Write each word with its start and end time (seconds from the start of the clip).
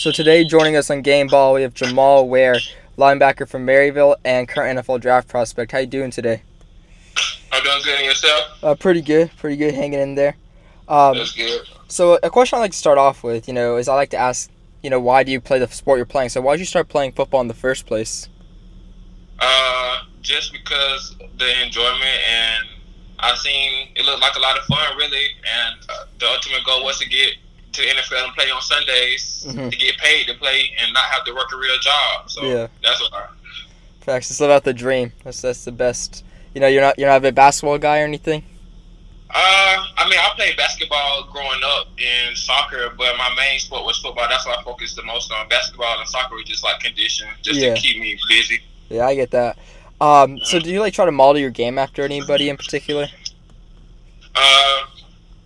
So 0.00 0.10
today, 0.10 0.44
joining 0.44 0.76
us 0.76 0.88
on 0.88 1.02
Game 1.02 1.26
Ball, 1.26 1.52
we 1.52 1.60
have 1.60 1.74
Jamal 1.74 2.26
Ware, 2.26 2.56
linebacker 2.96 3.46
from 3.46 3.66
Maryville 3.66 4.16
and 4.24 4.48
current 4.48 4.78
NFL 4.78 5.02
draft 5.02 5.28
prospect. 5.28 5.72
How 5.72 5.78
you 5.80 5.86
doing 5.86 6.10
today? 6.10 6.40
I'm 7.52 7.62
doing 7.62 7.82
good. 7.84 7.98
And 7.98 8.06
yourself? 8.06 8.44
Uh, 8.62 8.74
pretty 8.76 9.02
good. 9.02 9.30
Pretty 9.36 9.58
good. 9.58 9.74
Hanging 9.74 10.00
in 10.00 10.14
there. 10.14 10.36
Um, 10.88 11.18
That's 11.18 11.32
good. 11.32 11.68
so 11.88 12.18
a 12.22 12.30
question 12.30 12.56
I 12.56 12.60
like 12.60 12.70
to 12.70 12.78
start 12.78 12.96
off 12.96 13.22
with, 13.22 13.46
you 13.46 13.52
know, 13.52 13.76
is 13.76 13.88
I 13.88 13.94
like 13.94 14.08
to 14.12 14.16
ask, 14.16 14.50
you 14.82 14.88
know, 14.88 14.98
why 14.98 15.22
do 15.22 15.32
you 15.32 15.38
play 15.38 15.58
the 15.58 15.68
sport 15.68 15.98
you're 15.98 16.06
playing? 16.06 16.30
So 16.30 16.40
why 16.40 16.54
did 16.54 16.60
you 16.60 16.66
start 16.66 16.88
playing 16.88 17.12
football 17.12 17.42
in 17.42 17.48
the 17.48 17.52
first 17.52 17.84
place? 17.84 18.26
Uh, 19.38 19.98
just 20.22 20.50
because 20.50 21.14
the 21.36 21.62
enjoyment 21.62 22.20
and 22.26 22.64
I 23.18 23.34
seen 23.34 23.88
it 23.94 24.06
looked 24.06 24.22
like 24.22 24.34
a 24.34 24.40
lot 24.40 24.56
of 24.56 24.64
fun, 24.64 24.96
really. 24.96 25.26
And 25.44 25.76
uh, 25.90 26.04
the 26.18 26.26
ultimate 26.26 26.64
goal 26.64 26.84
was 26.84 26.98
to 27.00 27.06
get 27.06 27.34
to 27.72 27.80
the 27.82 27.88
NFL 27.88 28.24
and 28.24 28.34
play 28.34 28.50
on 28.50 28.60
Sundays 28.62 29.44
Mhm. 29.48 29.70
to 29.70 29.76
get 29.76 29.96
paid 29.98 30.26
to 30.26 30.34
play 30.34 30.70
and 30.80 30.92
not 30.92 31.04
have 31.04 31.24
to 31.24 31.32
work 31.34 31.52
a 31.52 31.56
real 31.56 31.78
job. 31.80 32.30
So 32.30 32.42
Yeah. 32.44 32.66
that's 32.82 33.00
what. 33.00 33.12
I, 33.14 33.26
Facts. 34.00 34.30
It's 34.30 34.40
about 34.40 34.64
the 34.64 34.72
dream. 34.72 35.12
That's 35.24 35.40
that's 35.42 35.64
the 35.64 35.72
best. 35.72 36.24
You 36.54 36.60
know, 36.60 36.66
you're 36.68 36.80
not 36.82 36.98
you're 36.98 37.08
not 37.08 37.24
a 37.24 37.32
basketball 37.32 37.78
guy 37.78 38.00
or 38.00 38.04
anything. 38.04 38.44
Uh, 39.32 39.84
I 39.96 40.08
mean, 40.08 40.18
I 40.18 40.30
played 40.34 40.56
basketball 40.56 41.28
growing 41.30 41.60
up 41.64 41.86
in 41.98 42.34
soccer, 42.34 42.92
but 42.98 43.16
my 43.16 43.32
main 43.36 43.60
sport 43.60 43.84
was 43.84 43.98
football. 43.98 44.26
That's 44.28 44.44
what 44.44 44.58
I 44.58 44.62
focused 44.64 44.96
the 44.96 45.04
most 45.04 45.30
on. 45.30 45.48
Basketball 45.48 46.00
and 46.00 46.08
soccer 46.08 46.34
were 46.34 46.42
just 46.42 46.64
like 46.64 46.80
condition, 46.80 47.28
just 47.42 47.60
Yeah. 47.60 47.74
to 47.74 47.80
keep 47.80 47.98
me 47.98 48.18
busy. 48.28 48.60
Yeah, 48.88 49.06
I 49.06 49.14
get 49.14 49.30
that. 49.30 49.56
Um, 50.00 50.38
so 50.42 50.58
do 50.58 50.68
you 50.70 50.80
like 50.80 50.94
try 50.94 51.04
to 51.04 51.12
model 51.12 51.38
your 51.38 51.50
game 51.50 51.78
after 51.78 52.02
anybody 52.02 52.48
in 52.48 52.56
particular? 52.56 53.06
Uh, 54.34 54.80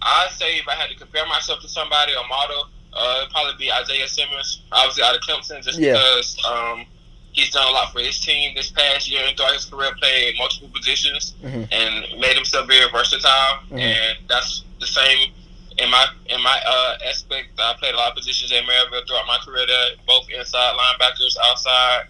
I'd 0.04 0.30
say 0.32 0.58
if 0.58 0.68
I 0.68 0.74
had 0.74 0.90
to 0.90 0.96
compare 0.96 1.26
myself 1.26 1.60
to 1.62 1.68
somebody 1.68 2.12
or 2.14 2.26
model, 2.28 2.68
uh, 2.92 3.18
it'd 3.22 3.30
probably 3.32 3.54
be 3.58 3.72
Isaiah 3.72 4.06
Simmons, 4.06 4.60
obviously 4.70 5.02
out 5.02 5.14
of 5.16 5.22
Clemson, 5.22 5.64
just 5.64 5.78
Yeah. 5.78 5.94
because 5.94 6.36
um, 6.44 6.86
he's 7.32 7.50
done 7.50 7.66
a 7.66 7.70
lot 7.70 7.90
for 7.92 8.00
his 8.00 8.20
team 8.20 8.54
this 8.54 8.70
past 8.70 9.08
year 9.10 9.24
and 9.26 9.36
throughout 9.36 9.54
his 9.54 9.64
career, 9.64 9.92
played 9.98 10.36
multiple 10.38 10.68
positions 10.74 11.32
Mhm. 11.42 11.68
and 11.72 12.20
made 12.20 12.36
himself 12.36 12.66
very 12.68 12.88
versatile. 12.90 13.60
Mhm. 13.70 13.80
And 13.80 14.18
that's 14.28 14.62
the 14.78 14.86
same 14.86 15.32
in 15.78 15.90
my 15.90 16.06
in 16.26 16.40
my 16.42 16.60
uh, 16.64 16.98
aspect. 17.08 17.58
I 17.58 17.72
played 17.80 17.94
a 17.94 17.96
lot 17.96 18.10
of 18.10 18.16
positions 18.16 18.52
at 18.52 18.62
Maryville 18.64 19.06
throughout 19.08 19.26
my 19.26 19.38
career, 19.38 19.66
there, 19.66 19.90
both 20.06 20.28
inside 20.30 20.76
linebackers, 20.76 21.36
outside, 21.42 22.06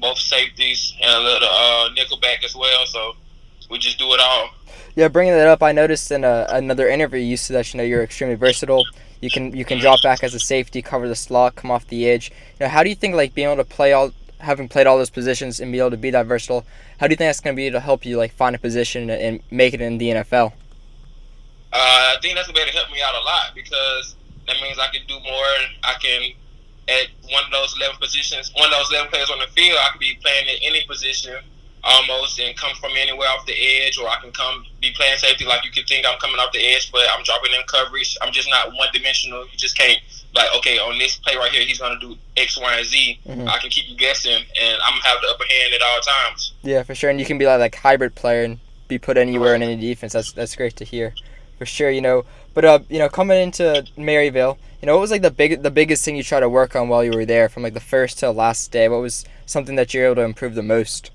both 0.00 0.18
safeties, 0.18 0.92
and 1.00 1.10
a 1.12 1.20
little 1.20 1.48
uh, 1.48 1.90
nickelback 1.90 2.42
as 2.44 2.56
well. 2.56 2.84
So 2.86 3.14
we 3.70 3.78
just 3.78 3.98
do 3.98 4.06
it 4.12 4.20
all. 4.20 4.50
Yeah, 4.96 5.08
bringing 5.08 5.34
that 5.34 5.46
up, 5.46 5.62
I 5.62 5.72
noticed 5.72 6.10
in 6.10 6.24
a, 6.24 6.46
another 6.48 6.88
interview 6.88 7.20
you 7.20 7.36
said 7.36 7.54
that 7.56 7.72
you 7.72 7.78
know 7.78 7.84
you're 7.84 8.02
extremely 8.02 8.34
versatile. 8.34 8.84
You 9.20 9.30
can 9.30 9.54
you 9.54 9.64
can 9.64 9.78
drop 9.78 10.02
back 10.02 10.24
as 10.24 10.34
a 10.34 10.40
safety, 10.40 10.80
cover 10.80 11.06
the 11.06 11.14
slot, 11.14 11.54
come 11.54 11.70
off 11.70 11.86
the 11.88 12.08
edge. 12.08 12.30
You 12.30 12.64
know, 12.64 12.68
how 12.68 12.82
do 12.82 12.88
you 12.88 12.94
think 12.94 13.14
like 13.14 13.34
being 13.34 13.48
able 13.48 13.62
to 13.62 13.68
play 13.68 13.92
all, 13.92 14.12
having 14.38 14.68
played 14.68 14.86
all 14.86 14.96
those 14.96 15.10
positions 15.10 15.60
and 15.60 15.70
be 15.70 15.78
able 15.78 15.90
to 15.90 15.96
be 15.96 16.10
that 16.10 16.26
versatile? 16.26 16.64
How 16.98 17.06
do 17.06 17.12
you 17.12 17.16
think 17.16 17.28
that's 17.28 17.40
going 17.40 17.54
to 17.54 17.56
be 17.56 17.66
able 17.66 17.76
to 17.76 17.80
help 17.80 18.06
you 18.06 18.16
like 18.16 18.32
find 18.32 18.56
a 18.56 18.58
position 18.58 19.10
and 19.10 19.40
make 19.50 19.74
it 19.74 19.82
in 19.82 19.98
the 19.98 20.08
NFL? 20.08 20.52
Uh, 21.72 21.76
I 21.76 22.16
think 22.22 22.34
that's 22.34 22.48
going 22.48 22.56
to 22.56 22.60
be 22.60 22.60
able 22.62 22.72
to 22.72 22.78
help 22.78 22.90
me 22.90 23.02
out 23.02 23.14
a 23.14 23.24
lot 23.24 23.54
because 23.54 24.16
that 24.46 24.56
means 24.62 24.78
I 24.78 24.88
can 24.88 25.06
do 25.06 25.20
more. 25.20 25.52
I 25.84 25.94
can, 26.00 26.32
at 26.88 27.08
one 27.30 27.44
of 27.44 27.50
those 27.52 27.76
11 27.76 27.96
positions, 28.00 28.50
one 28.56 28.64
of 28.64 28.72
those 28.72 28.90
11 28.92 29.10
players 29.10 29.30
on 29.30 29.40
the 29.40 29.48
field, 29.48 29.76
I 29.82 29.90
can 29.90 29.98
be 29.98 30.16
playing 30.22 30.48
in 30.48 30.56
any 30.62 30.86
position 30.86 31.36
almost 31.86 32.40
and 32.40 32.56
come 32.56 32.74
from 32.80 32.92
anywhere 32.98 33.28
off 33.28 33.46
the 33.46 33.54
edge, 33.54 33.96
or 33.98 34.08
I 34.08 34.16
can 34.20 34.32
come 34.32 34.64
be 34.80 34.90
playing 34.92 35.16
safety 35.18 35.44
like 35.44 35.64
you 35.64 35.70
could 35.70 35.86
think 35.86 36.04
I'm 36.06 36.18
coming 36.18 36.36
off 36.38 36.52
the 36.52 36.58
edge, 36.58 36.90
but 36.90 37.02
I'm 37.16 37.22
dropping 37.22 37.52
in 37.52 37.60
coverage. 37.68 38.16
I'm 38.22 38.32
just 38.32 38.50
not 38.50 38.68
one 38.74 38.88
dimensional. 38.92 39.42
You 39.44 39.56
just 39.56 39.78
can't, 39.78 39.98
like, 40.34 40.48
okay, 40.56 40.78
on 40.78 40.98
this 40.98 41.16
play 41.16 41.36
right 41.36 41.50
here, 41.50 41.62
he's 41.62 41.78
going 41.78 41.98
to 41.98 42.06
do 42.08 42.16
X, 42.36 42.58
Y, 42.60 42.74
and 42.76 42.84
Z. 42.86 43.20
Mhm. 43.26 43.48
I 43.48 43.58
can 43.58 43.70
keep 43.70 43.88
you 43.88 43.96
guessing, 43.96 44.32
and 44.34 44.76
I'm 44.84 44.92
going 44.92 45.02
to 45.02 45.08
have 45.08 45.18
the 45.22 45.28
upper 45.28 45.44
hand 45.44 45.74
at 45.74 45.82
all 45.82 46.00
times. 46.00 46.52
Yeah, 46.62 46.82
for 46.82 46.94
sure. 46.94 47.10
And 47.10 47.20
you 47.20 47.26
can 47.26 47.38
be 47.38 47.46
like 47.46 47.60
like 47.60 47.74
hybrid 47.76 48.14
player 48.14 48.42
and 48.42 48.58
be 48.88 48.98
put 48.98 49.16
anywhere 49.16 49.54
in 49.54 49.62
any 49.62 49.76
defense. 49.76 50.12
That's 50.12 50.32
that's 50.32 50.56
great 50.56 50.76
to 50.76 50.84
hear, 50.84 51.14
for 51.58 51.66
sure. 51.66 51.90
You 51.90 52.00
know, 52.00 52.24
but 52.54 52.64
uh, 52.64 52.80
you 52.88 52.98
know, 52.98 53.08
coming 53.08 53.40
into 53.40 53.84
Maryville, 53.96 54.58
you 54.82 54.86
know, 54.86 54.94
what 54.94 55.00
was 55.02 55.10
like 55.10 55.22
the 55.22 55.30
big 55.30 55.62
the 55.62 55.70
biggest 55.70 56.04
thing 56.04 56.16
you 56.16 56.22
tried 56.22 56.40
to 56.40 56.48
work 56.48 56.74
on 56.76 56.88
while 56.88 57.02
you 57.04 57.12
were 57.12 57.24
there, 57.24 57.48
from 57.48 57.62
like 57.62 57.74
the 57.74 57.80
first 57.80 58.18
to 58.18 58.30
last 58.30 58.70
day? 58.72 58.88
What 58.88 59.00
was 59.00 59.24
something 59.46 59.76
that 59.76 59.94
you're 59.94 60.06
able 60.06 60.16
to 60.16 60.22
improve 60.22 60.54
the 60.54 60.62
most? 60.62 61.10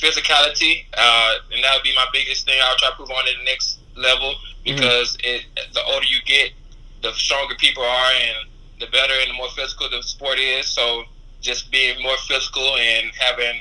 Physicality, 0.00 0.84
uh, 0.96 1.34
and 1.52 1.62
that 1.62 1.74
would 1.74 1.82
be 1.84 1.94
my 1.94 2.06
biggest 2.12 2.44
thing. 2.46 2.58
I'll 2.64 2.76
try 2.76 2.90
to 2.90 2.98
move 2.98 3.10
on 3.10 3.24
to 3.26 3.32
the 3.38 3.44
next 3.44 3.78
level 3.96 4.34
because 4.64 5.16
it 5.22 5.42
the 5.74 5.82
older 5.84 6.06
you 6.06 6.18
get, 6.24 6.52
the 7.02 7.12
stronger 7.12 7.54
people 7.56 7.82
are, 7.82 8.12
and 8.12 8.48
the 8.80 8.86
better 8.86 9.14
and 9.20 9.30
the 9.30 9.34
more 9.34 9.48
physical 9.50 9.88
the 9.90 10.02
sport 10.02 10.38
is. 10.38 10.66
So 10.66 11.04
just 11.40 11.70
being 11.70 12.02
more 12.02 12.16
physical 12.28 12.76
and 12.76 13.10
having 13.14 13.60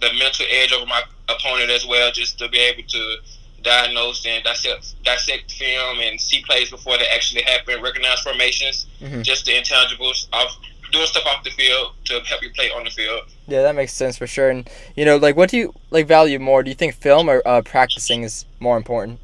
the 0.00 0.12
mental 0.18 0.46
edge 0.50 0.72
over 0.72 0.86
my 0.86 1.02
opponent 1.28 1.70
as 1.70 1.86
well, 1.86 2.10
just 2.12 2.38
to 2.38 2.48
be 2.48 2.58
able 2.58 2.82
to 2.88 3.16
diagnose 3.62 4.26
and 4.26 4.44
dissect, 4.44 5.02
dissect 5.04 5.50
film 5.52 5.98
and 6.00 6.20
see 6.20 6.42
plays 6.42 6.70
before 6.70 6.98
they 6.98 7.06
actually 7.06 7.42
happen, 7.42 7.80
recognize 7.80 8.20
formations, 8.20 8.86
Mhm. 9.00 9.24
just 9.24 9.46
the 9.46 9.52
intangibles 9.52 10.26
of 10.32 10.50
doing 10.94 11.06
stuff 11.06 11.26
off 11.26 11.42
the 11.44 11.50
field 11.50 11.92
to 12.04 12.20
help 12.20 12.42
you 12.42 12.50
play 12.52 12.70
on 12.70 12.84
the 12.84 12.90
field. 12.90 13.22
Yeah, 13.46 13.62
that 13.62 13.74
makes 13.74 13.92
sense 13.92 14.16
for 14.16 14.26
sure. 14.26 14.48
And 14.48 14.68
you 14.96 15.04
know, 15.04 15.16
like, 15.16 15.36
what 15.36 15.50
do 15.50 15.56
you 15.58 15.74
like 15.90 16.06
value 16.06 16.38
more? 16.38 16.62
Do 16.62 16.70
you 16.70 16.74
think 16.76 16.94
film 16.94 17.28
or 17.28 17.42
uh, 17.44 17.62
practicing 17.62 18.22
is 18.22 18.46
more 18.60 18.76
important? 18.76 19.20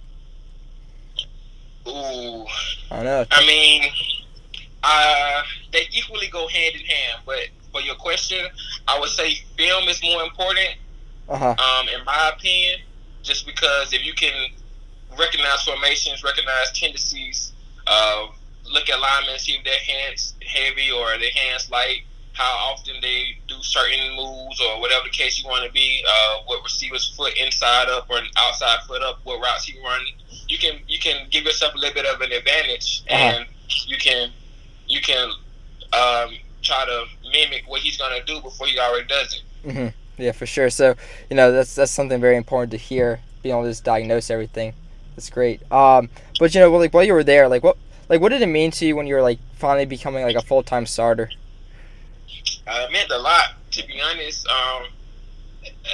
Ooh. 1.86 2.44
I 2.91 3.03
know. 3.03 3.25
I 3.31 3.47
mean, 3.47 3.84
uh, 4.82 5.42
they 5.72 5.82
equally 5.92 6.28
go 6.28 6.47
hand 6.48 6.75
in 6.75 6.81
hand. 6.86 7.22
But 7.25 7.48
for 7.72 7.81
your 7.81 7.94
question, 7.94 8.47
I 8.88 8.98
would 8.98 9.10
say 9.10 9.34
film 9.56 9.88
is 9.88 10.02
more 10.02 10.22
important, 10.22 10.70
Uh 11.28 11.37
huh. 11.37 11.54
um, 11.58 11.88
in 11.88 12.04
my 12.04 12.32
opinion, 12.37 12.81
just 13.22 13.47
because 13.47 13.92
if 13.92 14.04
you 14.04 14.12
can 14.14 14.50
recognize 15.19 15.62
formations, 15.62 16.22
recognize 16.25 16.72
tendencies, 16.72 17.52
uh, 17.87 18.26
look 18.70 18.88
at 18.88 19.00
linemen, 19.00 19.38
see 19.38 19.53
if 19.53 19.64
their 19.64 19.78
hands 19.78 20.34
heavy 20.47 20.91
or 20.91 21.19
their 21.19 21.31
hands 21.31 21.70
light, 21.70 22.03
how 22.32 22.50
often 22.72 22.94
they 23.03 23.36
do 23.48 23.54
certain 23.60 24.14
moves 24.16 24.60
or 24.60 24.81
whatever 24.81 25.04
the 25.04 25.10
case 25.10 25.42
you 25.42 25.48
want 25.48 25.66
to 25.66 25.72
be, 25.72 26.03
uh, 26.08 26.36
what 26.47 26.62
receiver's 26.62 27.14
foot 27.16 27.36
inside 27.36 27.88
up 27.88 28.08
or 28.08 28.20
outside 28.36 28.78
foot 28.86 29.03
up, 29.03 29.20
what 29.25 29.41
routes 29.41 29.64
he 29.64 29.78
run. 29.82 30.00
You 30.48 30.58
can 30.58 30.81
you 30.88 30.98
can 30.98 31.26
give 31.31 31.44
yourself 31.44 31.75
a 31.75 31.78
little 31.78 31.94
bit 31.94 32.06
of 32.06 32.20
an 32.20 32.32
advantage, 32.32 33.03
Uh-huh. 33.10 33.22
and 33.38 33.47
you 33.86 33.97
can 33.98 34.31
you 34.87 35.00
can 35.00 35.28
um, 35.92 36.31
try 36.62 36.84
to 36.87 37.04
mimic 37.31 37.64
what 37.66 37.81
he's 37.81 37.97
gonna 37.97 38.25
do 38.25 38.41
before 38.41 38.66
he 38.66 38.78
already 38.78 39.06
does 39.06 39.34
it. 39.64 39.72
hmm 39.72 39.87
Yeah, 40.22 40.32
for 40.32 40.47
sure. 40.47 40.70
So 40.70 40.94
you 41.28 41.37
know, 41.37 41.52
that's 41.52 41.75
that's 41.75 41.92
something 41.92 42.20
very 42.20 42.37
important 42.37 42.70
to 42.72 42.76
hear. 42.78 43.20
Being 43.42 43.54
able 43.54 43.64
to 43.64 43.70
just 43.70 43.84
diagnose 43.84 44.31
everything. 44.31 44.75
That's 45.16 45.31
great. 45.31 45.60
Um, 45.72 46.08
but 46.38 46.54
you 46.54 46.60
know, 46.60 46.70
like 46.76 46.92
while 46.94 47.04
you 47.04 47.12
were 47.14 47.25
there, 47.25 47.48
like 47.48 47.62
what 47.64 47.76
like 48.10 48.21
what 48.21 48.31
did 48.31 48.43
it 48.43 48.47
mean 48.48 48.72
to 48.72 48.84
you 48.84 48.97
when 48.97 49.06
you 49.06 49.15
were 49.15 49.22
like 49.22 49.38
finally 49.54 49.87
becoming 49.87 50.25
like 50.25 50.37
a 50.37 50.43
full 50.43 50.62
time 50.65 50.84
starter? 50.84 51.31
Uh, 52.66 52.87
it 52.87 52.93
meant 52.93 53.10
a 53.10 53.19
lot, 53.19 53.54
to 53.71 53.87
be 53.87 54.00
honest. 54.00 54.47
Um, 54.48 54.88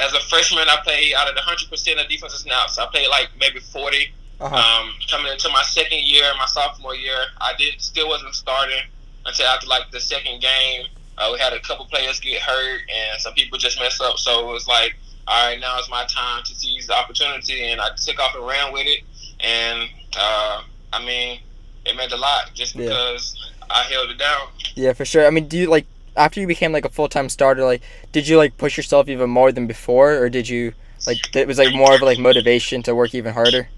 as 0.00 0.12
a 0.14 0.20
freshman, 0.20 0.64
I 0.68 0.78
played 0.82 1.14
out 1.14 1.28
of 1.28 1.34
the 1.34 1.42
hundred 1.42 1.68
percent 1.68 2.00
of 2.00 2.08
defensive 2.08 2.40
snaps. 2.40 2.78
I 2.78 2.86
played 2.86 3.08
like 3.08 3.28
maybe 3.38 3.60
forty. 3.60 4.12
Uh-huh. 4.40 4.54
Um, 4.54 4.92
coming 5.10 5.32
into 5.32 5.48
my 5.50 5.62
second 5.62 6.02
year, 6.02 6.24
my 6.38 6.46
sophomore 6.46 6.94
year, 6.94 7.16
I 7.40 7.52
did 7.58 7.80
still 7.80 8.08
wasn't 8.08 8.34
starting 8.34 8.82
until 9.24 9.46
after 9.46 9.66
like 9.66 9.90
the 9.92 10.00
second 10.00 10.40
game. 10.40 10.86
Uh, 11.18 11.30
we 11.32 11.38
had 11.38 11.52
a 11.52 11.60
couple 11.60 11.86
players 11.86 12.20
get 12.20 12.42
hurt 12.42 12.80
and 12.94 13.20
some 13.20 13.32
people 13.32 13.56
just 13.56 13.78
messed 13.80 14.02
up. 14.02 14.18
So 14.18 14.50
it 14.50 14.52
was 14.52 14.68
like, 14.68 14.94
all 15.26 15.48
right, 15.48 15.58
now 15.58 15.78
it's 15.78 15.88
my 15.88 16.04
time 16.04 16.44
to 16.44 16.54
seize 16.54 16.86
the 16.86 16.94
opportunity, 16.94 17.70
and 17.70 17.80
I 17.80 17.88
took 17.96 18.20
off 18.20 18.34
and 18.34 18.46
ran 18.46 18.72
with 18.72 18.86
it. 18.86 19.04
And 19.40 19.88
uh, 20.18 20.62
I 20.92 21.04
mean, 21.04 21.40
it 21.86 21.96
meant 21.96 22.12
a 22.12 22.16
lot 22.16 22.50
just 22.54 22.74
Yeah. 22.74 22.86
because 22.88 23.34
I 23.70 23.82
held 23.84 24.10
it 24.10 24.18
down. 24.18 24.48
Yeah, 24.74 24.92
for 24.92 25.04
sure. 25.04 25.26
I 25.26 25.30
mean, 25.30 25.48
do 25.48 25.56
you 25.58 25.66
like 25.68 25.86
after 26.16 26.40
you 26.40 26.46
became 26.46 26.72
like 26.72 26.84
a 26.84 26.88
full 26.88 27.08
time 27.08 27.28
starter, 27.28 27.64
like 27.64 27.82
did 28.12 28.26
you 28.28 28.36
like 28.36 28.56
push 28.56 28.76
yourself 28.76 29.08
even 29.08 29.30
more 29.30 29.52
than 29.52 29.66
before, 29.66 30.14
or 30.16 30.28
did 30.30 30.48
you 30.48 30.72
like 31.06 31.34
it 31.36 31.46
was 31.46 31.58
like 31.58 31.74
more 31.74 31.94
of 31.94 32.02
like 32.02 32.18
motivation 32.18 32.82
to 32.84 32.94
work 32.94 33.14
even 33.14 33.32
harder? 33.34 33.68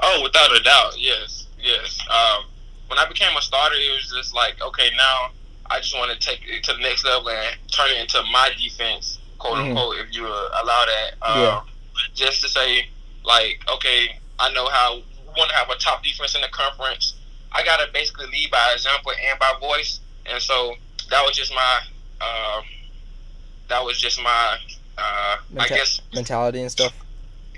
Oh, 0.00 0.20
without 0.22 0.50
a 0.58 0.62
doubt, 0.62 0.94
yes, 0.98 1.46
yes. 1.62 1.98
Um, 2.10 2.44
when 2.88 2.98
I 2.98 3.06
became 3.06 3.36
a 3.36 3.42
starter, 3.42 3.76
it 3.76 3.92
was 3.94 4.12
just 4.16 4.34
like, 4.34 4.60
okay, 4.62 4.90
now 4.96 5.30
I 5.70 5.78
just 5.80 5.94
want 5.96 6.10
to 6.12 6.18
take 6.26 6.40
it 6.46 6.62
to 6.64 6.72
the 6.72 6.80
next 6.80 7.04
level 7.04 7.28
and 7.30 7.56
turn 7.70 7.88
it 7.90 8.00
into 8.00 8.22
my 8.32 8.50
defense, 8.60 9.18
quote 9.38 9.58
Mhm. 9.58 9.68
unquote, 9.70 9.96
if 9.98 10.14
you 10.14 10.26
uh, 10.26 10.48
allow 10.62 10.84
that. 10.86 11.10
Um, 11.22 11.40
Yeah. 11.42 11.60
Just 12.14 12.42
to 12.42 12.48
say, 12.48 12.88
like, 13.24 13.60
okay, 13.74 14.18
I 14.38 14.52
know 14.52 14.68
how 14.68 14.96
we 14.96 15.02
want 15.36 15.50
to 15.50 15.56
have 15.56 15.68
a 15.68 15.76
top 15.76 16.02
defense 16.04 16.34
in 16.36 16.40
the 16.40 16.48
conference. 16.48 17.14
I 17.52 17.64
gotta 17.64 17.86
basically 17.92 18.26
lead 18.26 18.50
by 18.50 18.72
example 18.74 19.12
and 19.30 19.38
by 19.38 19.52
voice, 19.60 20.00
and 20.26 20.40
so 20.42 20.74
that 21.10 21.22
was 21.24 21.36
just 21.36 21.52
my, 21.54 21.80
um, 22.20 22.64
that 23.68 23.82
was 23.84 23.98
just 23.98 24.22
my, 24.22 24.58
uh, 24.98 25.00
I 25.00 25.38
Menta- 25.54 25.68
guess 25.68 26.00
Mentality 26.14 26.60
and 26.60 26.70
stuff. 26.70 26.92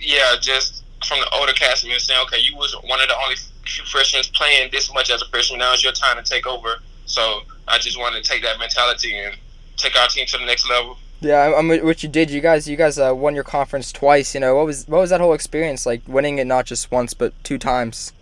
yeah, 0.00 0.34
just 0.40 0.84
from 1.06 1.18
the 1.20 1.28
older 1.30 1.52
cast 1.52 1.84
members 1.84 2.04
saying, 2.04 2.20
okay, 2.24 2.38
you 2.38 2.56
was 2.56 2.74
one 2.84 3.00
of 3.00 3.08
the 3.08 3.16
only 3.24 3.36
few 3.64 3.84
freshmen 3.84 4.22
playing 4.34 4.70
this 4.70 4.92
much 4.92 5.10
as 5.10 5.22
a 5.22 5.28
freshman. 5.28 5.58
Now 5.58 5.72
it's 5.72 5.82
your 5.82 5.92
time 5.92 6.22
to 6.22 6.28
take 6.28 6.46
over. 6.46 6.76
So 7.06 7.42
I 7.66 7.78
just 7.78 7.98
want 7.98 8.14
to 8.14 8.22
take 8.22 8.42
that 8.42 8.58
mentality 8.58 9.16
and 9.16 9.34
take 9.76 9.98
our 9.98 10.06
team 10.08 10.26
to 10.26 10.38
the 10.38 10.44
next 10.44 10.68
level. 10.68 10.96
Yeah, 11.20 11.54
I 11.56 11.62
mean, 11.62 11.84
what 11.84 12.02
you 12.02 12.08
did, 12.08 12.30
you 12.30 12.40
guys, 12.40 12.68
you 12.68 12.76
guys 12.76 12.98
uh, 12.98 13.12
won 13.14 13.34
your 13.34 13.44
conference 13.44 13.92
twice. 13.92 14.34
You 14.34 14.40
know, 14.40 14.54
what 14.56 14.66
was 14.66 14.86
what 14.88 15.00
was 15.00 15.10
that 15.10 15.20
whole 15.20 15.34
experience 15.34 15.84
like, 15.84 16.02
winning 16.06 16.38
it 16.38 16.46
not 16.46 16.66
just 16.66 16.90
once 16.90 17.12
but 17.14 17.32
two 17.44 17.58
times? 17.58 18.12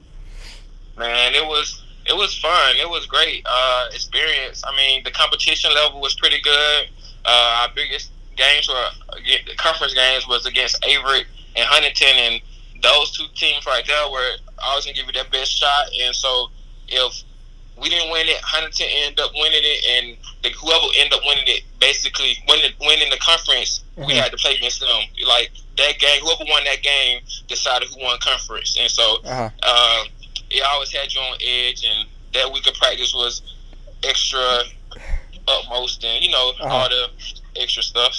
Man, 0.99 1.35
it 1.35 1.47
was 1.47 1.83
it 2.07 2.17
was 2.17 2.37
fun. 2.39 2.77
It 2.77 2.89
was 2.89 3.07
great 3.07 3.47
uh, 3.47 3.87
experience. 3.93 4.63
I 4.67 4.75
mean, 4.77 5.05
the 5.05 5.11
competition 5.11 5.71
level 5.75 6.01
was 6.01 6.15
pretty 6.17 6.41
good. 6.41 6.89
Uh, 7.25 7.63
our 7.63 7.69
biggest 7.75 8.11
games 8.37 8.69
were 8.69 8.89
the 9.47 9.55
conference 9.57 9.95
games 9.95 10.27
was 10.27 10.47
against 10.47 10.81
Averett 10.83 11.27
and 11.57 11.67
Huntington, 11.67 12.17
and 12.17 12.41
those 12.83 13.13
two 13.13 13.27
teams 13.35 13.67
right 13.67 13.85
there 13.87 14.11
were 14.11 14.39
always 14.59 14.87
gonna 14.87 14.95
give 14.95 15.07
you 15.07 15.13
their 15.13 15.29
best 15.31 15.53
shot. 15.53 15.87
And 16.01 16.15
so, 16.15 16.49
if 16.89 17.23
we 17.77 17.91
didn't 17.91 18.11
win 18.11 18.27
it, 18.27 18.41
Huntington 18.43 18.87
ended 18.91 19.21
up 19.21 19.31
winning 19.35 19.63
it, 19.63 19.81
and 19.87 20.17
the, 20.43 20.51
whoever 20.59 20.87
ended 20.99 21.15
up 21.15 21.21
winning 21.27 21.45
it, 21.47 21.63
basically 21.79 22.39
winning 22.49 22.73
winning 22.81 23.11
the 23.11 23.19
conference, 23.19 23.85
mm-hmm. 23.97 24.07
we 24.07 24.15
had 24.15 24.33
to 24.33 24.39
play 24.39 24.55
against 24.55 24.81
them. 24.81 25.03
Like 25.27 25.51
that 25.77 25.99
game, 25.99 26.23
whoever 26.23 26.45
won 26.49 26.65
that 26.65 26.83
game 26.83 27.21
decided 27.47 27.89
who 27.89 28.03
won 28.03 28.19
conference, 28.21 28.79
and 28.81 28.91
so 28.91 29.19
uh-huh. 29.25 29.51
uh, 29.63 30.05
it 30.51 30.65
always 30.73 30.93
had 30.93 31.13
you 31.13 31.21
on 31.21 31.39
edge. 31.41 31.85
And 31.85 32.09
that 32.35 32.53
week 32.53 32.67
of 32.67 32.75
practice 32.75 33.15
was 33.15 33.43
extra 34.05 34.63
utmost, 35.47 36.05
and 36.05 36.23
you 36.23 36.31
know 36.31 36.53
uh-huh. 36.61 36.75
all 36.75 36.89
the 36.89 37.09
extra 37.57 37.83
stuff. 37.83 38.17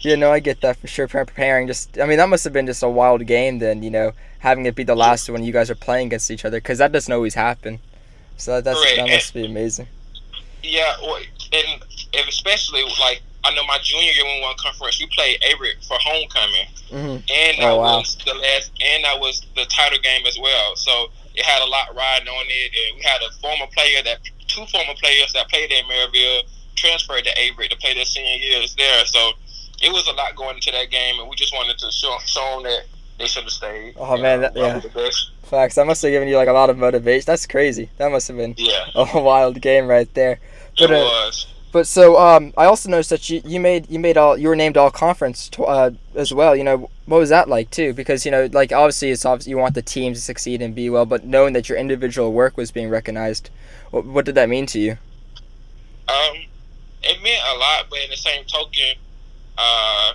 Yeah, 0.00 0.16
no, 0.16 0.32
I 0.32 0.40
get 0.40 0.60
that 0.62 0.76
for 0.76 0.88
sure. 0.88 1.06
Preparing, 1.06 1.66
just 1.66 1.98
I 1.98 2.06
mean, 2.06 2.18
that 2.18 2.28
must 2.28 2.44
have 2.44 2.52
been 2.52 2.66
just 2.66 2.82
a 2.82 2.88
wild 2.88 3.26
game. 3.26 3.58
Then 3.58 3.82
you 3.82 3.90
know, 3.90 4.12
having 4.40 4.66
it 4.66 4.74
be 4.74 4.84
the 4.84 4.96
last 4.96 5.28
one 5.30 5.44
you 5.44 5.52
guys 5.52 5.70
are 5.70 5.76
playing 5.76 6.08
against 6.08 6.30
each 6.30 6.44
other, 6.44 6.58
because 6.58 6.78
that 6.78 6.92
doesn't 6.92 7.12
always 7.12 7.34
happen. 7.34 7.78
So 8.36 8.60
that 8.60 8.74
must 8.74 9.34
and, 9.34 9.42
be 9.42 9.48
amazing. 9.48 9.86
Yeah, 10.62 10.94
and, 11.52 11.82
and 12.14 12.28
especially 12.28 12.82
like 13.00 13.22
I 13.44 13.54
know 13.54 13.64
my 13.66 13.78
junior 13.82 14.10
year 14.10 14.24
when 14.24 14.36
we 14.36 14.42
won 14.42 14.54
conference, 14.58 15.00
we 15.00 15.06
played 15.06 15.40
Averett 15.42 15.86
for 15.86 15.96
homecoming, 16.00 16.66
mm-hmm. 16.90 17.16
and 17.30 17.58
that 17.58 17.70
oh, 17.70 17.78
wow. 17.78 17.98
was 17.98 18.16
the 18.24 18.34
last, 18.34 18.72
and 18.80 19.04
that 19.04 19.20
was 19.20 19.42
the 19.56 19.64
title 19.66 19.98
game 20.02 20.26
as 20.26 20.38
well. 20.40 20.76
So 20.76 21.10
it 21.34 21.44
had 21.44 21.62
a 21.62 21.70
lot 21.70 21.94
riding 21.94 22.28
on 22.28 22.44
it, 22.48 22.72
and 22.72 22.96
we 22.96 23.02
had 23.02 23.20
a 23.22 23.32
former 23.40 23.66
player 23.72 24.02
that 24.04 24.18
two 24.48 24.64
former 24.66 24.94
players 25.00 25.32
that 25.32 25.48
played 25.48 25.72
at 25.72 25.84
Maryville 25.84 26.42
transferred 26.76 27.24
to 27.24 27.30
Averett 27.30 27.70
to 27.70 27.76
play 27.76 27.94
their 27.94 28.04
senior 28.04 28.36
years 28.36 28.74
there. 28.76 29.04
So 29.06 29.32
it 29.82 29.92
was 29.92 30.06
a 30.06 30.12
lot 30.12 30.36
going 30.36 30.56
into 30.56 30.70
that 30.72 30.90
game, 30.90 31.18
and 31.20 31.28
we 31.28 31.36
just 31.36 31.54
wanted 31.54 31.78
to 31.78 31.90
show, 31.90 32.16
show 32.24 32.54
them 32.54 32.64
that 32.64 32.84
they 33.18 33.26
should 33.26 33.44
have 33.44 33.52
stayed. 33.52 33.94
Oh 33.96 34.16
man, 34.16 34.40
that, 34.40 34.56
yeah. 34.56 34.80
Facts. 35.44 35.74
That 35.74 35.86
must 35.86 36.02
have 36.02 36.10
given 36.10 36.28
you 36.28 36.36
like 36.36 36.48
a 36.48 36.52
lot 36.52 36.70
of 36.70 36.78
motivation. 36.78 37.24
That's 37.26 37.46
crazy. 37.46 37.90
That 37.98 38.10
must 38.10 38.28
have 38.28 38.36
been 38.36 38.54
yeah. 38.56 38.86
a 38.94 39.20
wild 39.20 39.60
game 39.60 39.86
right 39.86 40.12
there. 40.14 40.40
But, 40.78 40.90
it 40.90 40.96
uh, 40.96 41.04
was. 41.04 41.46
But 41.72 41.86
so 41.86 42.18
um, 42.18 42.52
I 42.58 42.66
also 42.66 42.90
noticed 42.90 43.08
that 43.10 43.30
you, 43.30 43.40
you 43.46 43.58
made 43.58 43.90
you 43.90 43.98
made 43.98 44.18
all 44.18 44.36
you 44.36 44.48
were 44.48 44.56
named 44.56 44.76
all 44.76 44.90
conference 44.90 45.48
tw- 45.48 45.60
uh, 45.60 45.90
as 46.14 46.32
well. 46.32 46.54
You 46.54 46.64
know 46.64 46.90
what 47.06 47.18
was 47.18 47.30
that 47.30 47.48
like 47.48 47.70
too? 47.70 47.94
Because 47.94 48.26
you 48.26 48.30
know 48.30 48.48
like 48.52 48.72
obviously 48.72 49.10
it's 49.10 49.24
obvious 49.24 49.48
you 49.48 49.56
want 49.56 49.74
the 49.74 49.82
team 49.82 50.12
to 50.12 50.20
succeed 50.20 50.60
and 50.60 50.74
be 50.74 50.90
well, 50.90 51.06
but 51.06 51.24
knowing 51.24 51.54
that 51.54 51.70
your 51.70 51.78
individual 51.78 52.32
work 52.32 52.58
was 52.58 52.70
being 52.70 52.90
recognized, 52.90 53.48
what, 53.90 54.04
what 54.04 54.24
did 54.26 54.34
that 54.34 54.50
mean 54.50 54.66
to 54.66 54.78
you? 54.78 54.92
Um, 56.08 56.36
it 57.02 57.22
meant 57.22 57.42
a 57.54 57.58
lot, 57.58 57.86
but 57.88 58.00
in 58.00 58.10
the 58.10 58.16
same 58.16 58.44
token, 58.44 58.94
uh, 59.56 60.12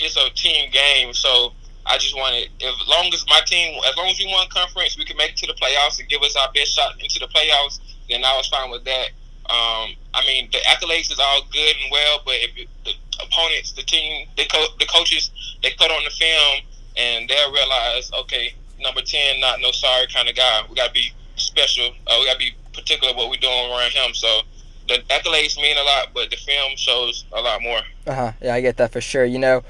it's 0.00 0.16
a 0.16 0.28
team 0.30 0.70
game, 0.72 1.14
so 1.14 1.52
I 1.86 1.98
just 1.98 2.16
wanted, 2.16 2.48
as 2.60 2.88
long 2.88 3.12
as 3.14 3.24
my 3.28 3.40
team, 3.46 3.78
as 3.86 3.96
long 3.96 4.08
as 4.08 4.18
we 4.18 4.26
won 4.26 4.48
conference, 4.48 4.98
we 4.98 5.04
can 5.04 5.16
make 5.16 5.30
it 5.30 5.36
to 5.36 5.46
the 5.46 5.54
playoffs 5.54 6.00
and 6.00 6.08
give 6.08 6.20
us 6.22 6.34
our 6.34 6.50
best 6.52 6.74
shot 6.74 7.00
into 7.00 7.20
the 7.20 7.28
playoffs. 7.28 7.78
Then 8.10 8.24
I 8.24 8.36
was 8.36 8.48
fine 8.48 8.70
with 8.70 8.84
that. 8.84 9.10
Um, 9.48 9.94
I 10.14 10.24
mean, 10.26 10.48
the 10.50 10.58
accolades 10.58 11.12
is 11.12 11.18
all 11.18 11.42
good 11.52 11.76
and 11.82 11.90
well, 11.90 12.20
but 12.24 12.34
if 12.34 12.68
the 12.84 12.92
opponents, 13.22 13.72
the 13.72 13.82
team, 13.82 14.26
they 14.36 14.46
co- 14.46 14.74
the 14.78 14.86
coaches, 14.86 15.30
they 15.62 15.70
put 15.78 15.90
on 15.90 16.02
the 16.04 16.10
film 16.10 16.60
and 16.96 17.28
they'll 17.28 17.52
realize, 17.52 18.10
okay, 18.20 18.54
number 18.80 19.02
ten, 19.02 19.40
not 19.40 19.60
no 19.60 19.70
sorry 19.72 20.06
kind 20.12 20.28
of 20.28 20.36
guy. 20.36 20.62
We 20.68 20.74
gotta 20.74 20.92
be 20.92 21.12
special. 21.36 21.90
Uh, 22.06 22.16
we 22.20 22.26
gotta 22.26 22.38
be 22.38 22.54
particular 22.72 23.14
what 23.14 23.30
we're 23.30 23.36
doing 23.36 23.70
around 23.70 23.92
him. 23.92 24.14
So 24.14 24.40
the 24.88 24.98
accolades 25.10 25.56
mean 25.56 25.76
a 25.76 25.82
lot, 25.82 26.08
but 26.14 26.30
the 26.30 26.36
film 26.36 26.72
shows 26.76 27.24
a 27.32 27.40
lot 27.40 27.62
more. 27.62 27.80
Uh 28.06 28.14
huh. 28.14 28.32
Yeah, 28.40 28.54
I 28.54 28.60
get 28.60 28.76
that 28.78 28.92
for 28.92 29.00
sure. 29.00 29.24
You 29.24 29.38
know, 29.38 29.62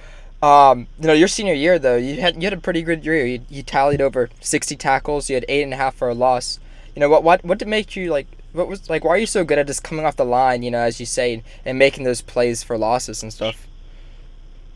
um, 0.43 0.87
you 1.01 1.07
know, 1.07 1.13
your 1.13 1.29
senior 1.29 1.55
year 1.55 1.79
though, 1.79 1.97
you 1.97 2.21
had 2.21 2.37
you 2.37 2.43
had 2.43 2.53
a 2.53 2.61
pretty 2.61 2.83
good 2.83 3.05
year. 3.05 3.27
You, 3.27 3.41
you 3.49 3.63
tallied 3.63 4.01
over 4.01 4.31
sixty 4.41 4.77
tackles. 4.77 5.29
You 5.29 5.37
had 5.37 5.45
eight 5.49 5.63
and 5.63 5.73
a 5.73 5.77
half 5.77 5.95
for 5.95 6.09
a 6.09 6.15
loss. 6.15 6.59
You 6.95 7.01
know 7.01 7.09
what? 7.09 7.23
What 7.25 7.45
what 7.45 7.59
did 7.59 7.69
make 7.69 7.97
you 7.97 8.11
like? 8.11 8.27
What 8.57 8.69
was 8.69 8.89
like? 8.89 9.05
Why 9.05 9.11
are 9.13 9.19
you 9.19 9.27
so 9.27 9.45
good 9.45 9.59
at 9.59 9.67
just 9.67 9.83
coming 9.83 10.05
off 10.05 10.17
the 10.17 10.25
line? 10.25 10.63
You 10.63 10.71
know, 10.71 10.79
as 10.79 10.99
you 10.99 11.07
say, 11.07 11.43
and 11.65 11.79
making 11.79 12.05
those 12.05 12.23
plays 12.23 12.63
for 12.63 12.79
losses 12.79 13.23
and 13.23 13.33
stuff. 13.33 13.67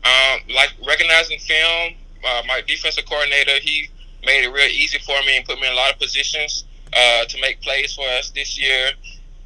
Um, 0.03 0.39
like 0.53 0.73
recognizing 0.85 1.39
film. 1.39 1.95
Uh, 2.23 2.43
my 2.47 2.61
defensive 2.67 3.05
coordinator, 3.07 3.59
he 3.61 3.89
made 4.25 4.43
it 4.43 4.49
real 4.49 4.69
easy 4.69 4.99
for 4.99 5.19
me 5.25 5.37
and 5.37 5.45
put 5.45 5.59
me 5.59 5.65
in 5.67 5.73
a 5.73 5.75
lot 5.75 5.91
of 5.91 5.99
positions 5.99 6.65
uh, 6.93 7.25
to 7.25 7.41
make 7.41 7.59
plays 7.61 7.93
for 7.93 8.05
us 8.19 8.29
this 8.29 8.59
year 8.59 8.91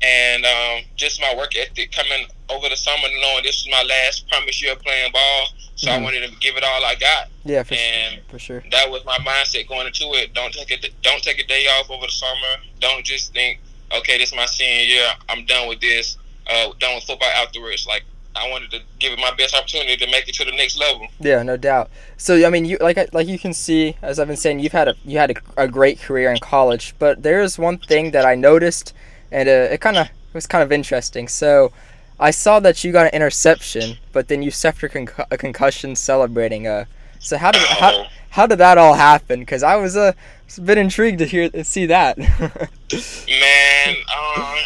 and 0.01 0.45
um, 0.45 0.83
just 0.95 1.21
my 1.21 1.33
work 1.35 1.55
ethic 1.55 1.91
coming 1.91 2.27
over 2.49 2.69
the 2.69 2.75
summer, 2.75 3.07
knowing 3.21 3.43
this 3.43 3.65
was 3.65 3.71
my 3.71 3.83
last 3.83 4.27
promise 4.29 4.61
year 4.61 4.75
playing 4.75 5.11
ball. 5.11 5.47
So 5.75 5.89
mm-hmm. 5.89 5.99
I 5.99 6.03
wanted 6.03 6.29
to 6.29 6.35
give 6.39 6.55
it 6.55 6.63
all 6.63 6.85
I 6.85 6.95
got. 6.95 7.27
Yeah, 7.43 7.63
for, 7.63 7.73
and 7.75 8.21
for 8.29 8.39
sure. 8.39 8.63
That 8.71 8.89
was 8.89 9.03
my 9.05 9.17
mindset 9.17 9.67
going 9.67 9.87
into 9.87 10.05
it. 10.13 10.33
Don't 10.33 10.53
take 10.53 10.71
it. 10.71 10.93
Don't 11.01 11.21
take 11.21 11.39
a 11.39 11.47
day 11.47 11.65
off 11.67 11.89
over 11.89 12.05
the 12.05 12.11
summer. 12.11 12.63
Don't 12.79 13.05
just 13.05 13.33
think, 13.33 13.59
okay, 13.91 14.17
this 14.17 14.29
is 14.29 14.35
my 14.35 14.45
senior 14.45 14.83
year. 14.83 15.07
I'm 15.29 15.45
done 15.45 15.67
with 15.67 15.81
this. 15.81 16.17
Uh, 16.47 16.71
done 16.79 16.95
with 16.95 17.03
football 17.05 17.29
afterwards. 17.29 17.87
Like 17.87 18.03
I 18.35 18.49
wanted 18.49 18.71
to 18.71 18.81
give 18.99 19.13
it 19.13 19.19
my 19.19 19.33
best 19.35 19.55
opportunity 19.55 19.97
to 19.97 20.07
make 20.11 20.27
it 20.27 20.35
to 20.35 20.45
the 20.45 20.51
next 20.51 20.77
level. 20.77 21.07
Yeah, 21.19 21.41
no 21.43 21.57
doubt. 21.57 21.89
So 22.17 22.45
I 22.45 22.49
mean, 22.49 22.65
you 22.65 22.77
like 22.79 23.13
like 23.13 23.27
you 23.27 23.39
can 23.39 23.53
see, 23.53 23.95
as 24.01 24.19
I've 24.19 24.27
been 24.27 24.37
saying, 24.37 24.59
you've 24.59 24.71
had 24.71 24.87
a 24.87 24.95
you 25.03 25.17
had 25.17 25.31
a, 25.31 25.63
a 25.63 25.67
great 25.67 25.99
career 25.99 26.31
in 26.31 26.39
college. 26.39 26.95
But 26.99 27.23
there's 27.23 27.57
one 27.57 27.77
thing 27.77 28.11
that 28.11 28.25
I 28.25 28.35
noticed 28.35 28.93
and 29.31 29.49
uh, 29.49 29.73
it 29.73 29.81
kind 29.81 29.97
of 29.97 30.07
was 30.33 30.47
kind 30.47 30.63
of 30.63 30.71
interesting. 30.71 31.27
So 31.27 31.71
I 32.19 32.31
saw 32.31 32.59
that 32.61 32.83
you 32.83 32.91
got 32.91 33.07
an 33.07 33.13
interception, 33.13 33.97
but 34.13 34.27
then 34.27 34.41
you 34.41 34.51
suffered 34.51 34.91
con- 34.91 35.25
a 35.31 35.37
concussion 35.37 35.95
celebrating. 35.95 36.67
Uh, 36.67 36.85
so 37.19 37.37
how 37.37 37.51
did 37.51 37.61
how, 37.63 38.05
how 38.29 38.47
did 38.47 38.59
that 38.59 38.77
all 38.77 38.93
happen? 38.93 39.39
Because 39.41 39.63
I 39.63 39.75
was, 39.75 39.97
uh, 39.97 40.13
a 40.57 40.61
bit 40.61 40.77
intrigued 40.77 41.19
to 41.19 41.25
hear 41.25 41.49
see 41.63 41.85
that. 41.87 42.17
Man, 42.17 43.95
um, 44.15 44.57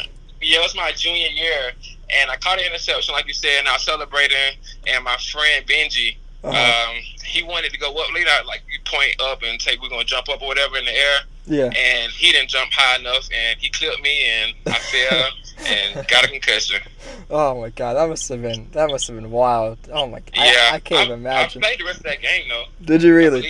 yeah, 0.42 0.60
it 0.60 0.62
was 0.62 0.76
my 0.76 0.92
junior 0.92 1.28
year, 1.28 1.72
and 2.10 2.30
I 2.30 2.38
caught 2.38 2.60
an 2.60 2.66
interception, 2.66 3.14
like 3.14 3.28
you 3.28 3.34
said, 3.34 3.60
and 3.60 3.68
I 3.68 3.74
was 3.74 3.84
celebrating, 3.84 4.58
and 4.88 5.04
my 5.04 5.18
friend 5.18 5.66
Benji. 5.66 6.18
Uh-huh. 6.42 6.92
Um, 6.92 6.96
he 7.26 7.44
wanted 7.44 7.74
to 7.74 7.78
go 7.78 7.92
up, 7.92 8.08
you 8.16 8.24
know, 8.24 8.38
like 8.48 8.62
you 8.72 8.80
point 8.86 9.20
up 9.22 9.44
and 9.44 9.62
say 9.62 9.78
we're 9.82 9.90
gonna 9.90 10.06
jump 10.06 10.30
up 10.30 10.42
or 10.42 10.48
whatever 10.48 10.78
in 10.78 10.86
the 10.86 10.96
air. 10.96 11.20
Yeah. 11.46 11.66
And 11.66 12.12
he 12.14 12.32
didn't 12.32 12.50
jump 12.50 12.72
high 12.72 12.98
enough, 12.98 13.28
and 13.36 13.60
he 13.60 13.70
clipped 13.70 14.02
me, 14.02 14.24
and 14.26 14.54
I 14.68 14.80
fell 14.80 15.30
and 15.68 16.08
got 16.08 16.26
a 16.26 16.28
concussion. 16.28 16.82
Oh 17.30 17.60
my 17.60 17.70
god, 17.70 17.96
that 17.96 18.08
must 18.08 18.30
have 18.30 18.42
been 18.42 18.70
that 18.72 18.90
must 18.90 19.08
have 19.08 19.16
been 19.16 19.32
wild. 19.32 19.78
Oh 19.92 20.08
my 20.08 20.20
god, 20.20 20.34
yeah, 20.36 20.70
I, 20.72 20.76
I 20.76 20.80
can't 20.80 21.12
I, 21.12 21.14
imagine. 21.14 21.64
I 21.64 21.68
played 21.68 21.80
the 21.80 21.86
rest 21.86 21.98
of 21.98 22.04
that 22.04 22.22
game 22.22 22.48
though. 22.50 22.66
Did 22.86 23.04
you 23.04 23.14
really? 23.14 23.50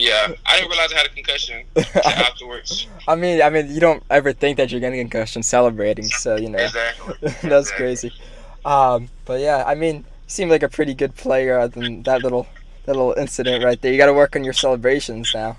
Yeah, 0.00 0.32
I 0.46 0.56
didn't 0.56 0.70
realize 0.70 0.92
I 0.94 0.96
had 0.96 1.06
a 1.06 1.10
concussion 1.10 1.62
afterwards. 2.04 2.86
I 3.06 3.16
mean, 3.16 3.42
I 3.42 3.50
mean, 3.50 3.70
you 3.70 3.80
don't 3.80 4.02
ever 4.08 4.32
think 4.32 4.56
that 4.56 4.70
you're 4.70 4.80
getting 4.80 4.98
a 4.98 5.02
concussion 5.02 5.42
celebrating, 5.42 6.06
so 6.06 6.36
you 6.36 6.48
know. 6.48 6.58
Exactly. 6.58 7.14
That's 7.20 7.42
exactly. 7.44 7.76
crazy. 7.76 8.12
Um, 8.64 9.10
but 9.26 9.40
yeah, 9.40 9.62
I 9.66 9.74
mean, 9.74 9.96
you 9.96 10.04
seem 10.26 10.48
like 10.48 10.62
a 10.62 10.70
pretty 10.70 10.94
good 10.94 11.14
player 11.16 11.58
other 11.58 11.80
than 11.80 12.02
that 12.04 12.22
little 12.22 12.46
that 12.86 12.96
little 12.96 13.12
incident 13.12 13.62
right 13.62 13.78
there. 13.82 13.92
You 13.92 13.98
got 13.98 14.06
to 14.06 14.14
work 14.14 14.36
on 14.36 14.42
your 14.42 14.54
celebrations 14.54 15.32
now. 15.34 15.58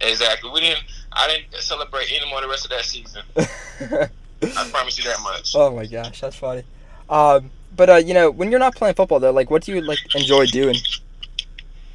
Exactly. 0.00 0.50
We 0.50 0.60
didn't. 0.60 0.84
I 1.12 1.28
didn't 1.28 1.62
celebrate 1.62 2.10
anymore 2.10 2.40
the 2.40 2.48
rest 2.48 2.64
of 2.64 2.70
that 2.70 2.84
season. 2.86 3.22
I 3.36 4.68
promise 4.70 4.96
you 4.96 5.04
that 5.04 5.20
much. 5.22 5.52
Oh 5.54 5.74
my 5.76 5.84
gosh, 5.84 6.22
that's 6.22 6.36
funny. 6.36 6.62
Um, 7.10 7.50
but 7.76 7.90
uh, 7.90 7.96
you 7.96 8.14
know, 8.14 8.30
when 8.30 8.50
you're 8.50 8.60
not 8.60 8.74
playing 8.74 8.94
football 8.94 9.20
though, 9.20 9.32
like, 9.32 9.50
what 9.50 9.64
do 9.64 9.74
you 9.74 9.82
like 9.82 9.98
enjoy 10.14 10.46
doing? 10.46 10.76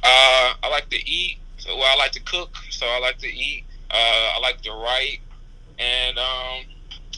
Uh, 0.04 0.54
I 0.62 0.68
like 0.70 0.88
to 0.90 0.96
eat. 1.08 1.38
So, 1.62 1.76
well, 1.76 1.86
I 1.86 1.96
like 1.96 2.12
to 2.12 2.20
cook. 2.22 2.56
So 2.70 2.86
I 2.86 2.98
like 2.98 3.18
to 3.18 3.28
eat. 3.28 3.64
Uh, 3.90 4.32
I 4.36 4.40
like 4.40 4.60
to 4.62 4.72
write, 4.72 5.20
and 5.78 6.18
um, 6.18 6.64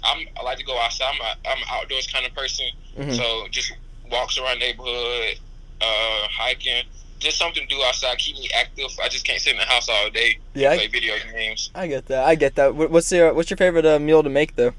I'm 0.03 0.27
I 0.39 0.43
like 0.43 0.59
to 0.59 0.65
go 0.65 0.79
outside. 0.79 1.15
I'm 1.15 1.21
a, 1.21 1.49
I'm 1.49 1.59
an 1.59 1.69
outdoors 1.71 2.07
kind 2.07 2.27
of 2.27 2.35
person. 2.35 2.67
Mm-hmm. 2.99 3.13
So 3.13 3.47
just 3.51 3.73
walks 4.11 4.39
around 4.39 4.59
neighborhood, 4.59 5.39
uh, 5.81 6.29
hiking 6.31 6.85
just 7.25 7.39
something 7.39 7.67
to 7.67 7.75
do 7.75 7.83
outside, 7.83 8.19
keep 8.19 8.37
me 8.37 8.51
active. 8.55 8.91
I 9.03 9.09
just 9.09 9.25
can't 9.25 9.41
sit 9.41 9.53
in 9.53 9.59
the 9.59 9.65
house 9.65 9.89
all 9.89 10.11
day. 10.11 10.39
Yeah, 10.53 10.75
play 10.75 10.85
I, 10.85 10.89
video 10.89 11.15
games. 11.33 11.71
I 11.75 11.87
get 11.87 12.07
that. 12.07 12.25
I 12.25 12.35
get 12.35 12.55
that. 12.57 12.75
What's 12.75 13.11
your 13.11 13.33
What's 13.33 13.51
your 13.51 13.57
favorite 13.57 13.87
uh, 13.87 13.99
meal 13.99 14.23
to 14.23 14.29
make 14.29 14.57
though? 14.57 14.75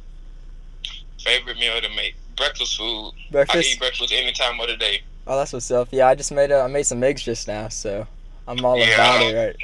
Favorite 1.24 1.58
meal 1.58 1.82
to 1.82 1.90
make 1.96 2.16
breakfast 2.38 2.78
food. 2.78 3.14
Breakfast. 3.32 3.68
I 3.68 3.72
eat 3.72 3.80
breakfast 3.80 4.14
any 4.14 4.32
time 4.32 4.60
of 4.60 4.68
the 4.68 4.78
day. 4.78 5.02
Oh, 5.28 5.38
that's 5.38 5.54
what's 5.54 5.72
up. 5.72 5.88
Yeah, 5.92 6.08
I 6.08 6.14
just 6.14 6.32
made 6.32 6.52
a, 6.52 6.60
I 6.62 6.68
made 6.68 6.86
some 6.86 7.04
eggs 7.04 7.24
just 7.24 7.48
now, 7.48 7.68
so 7.70 8.06
I'm 8.48 8.64
all 8.64 8.78
yeah. 8.78 8.94
about 8.94 9.22
it, 9.22 9.36
right? 9.36 9.56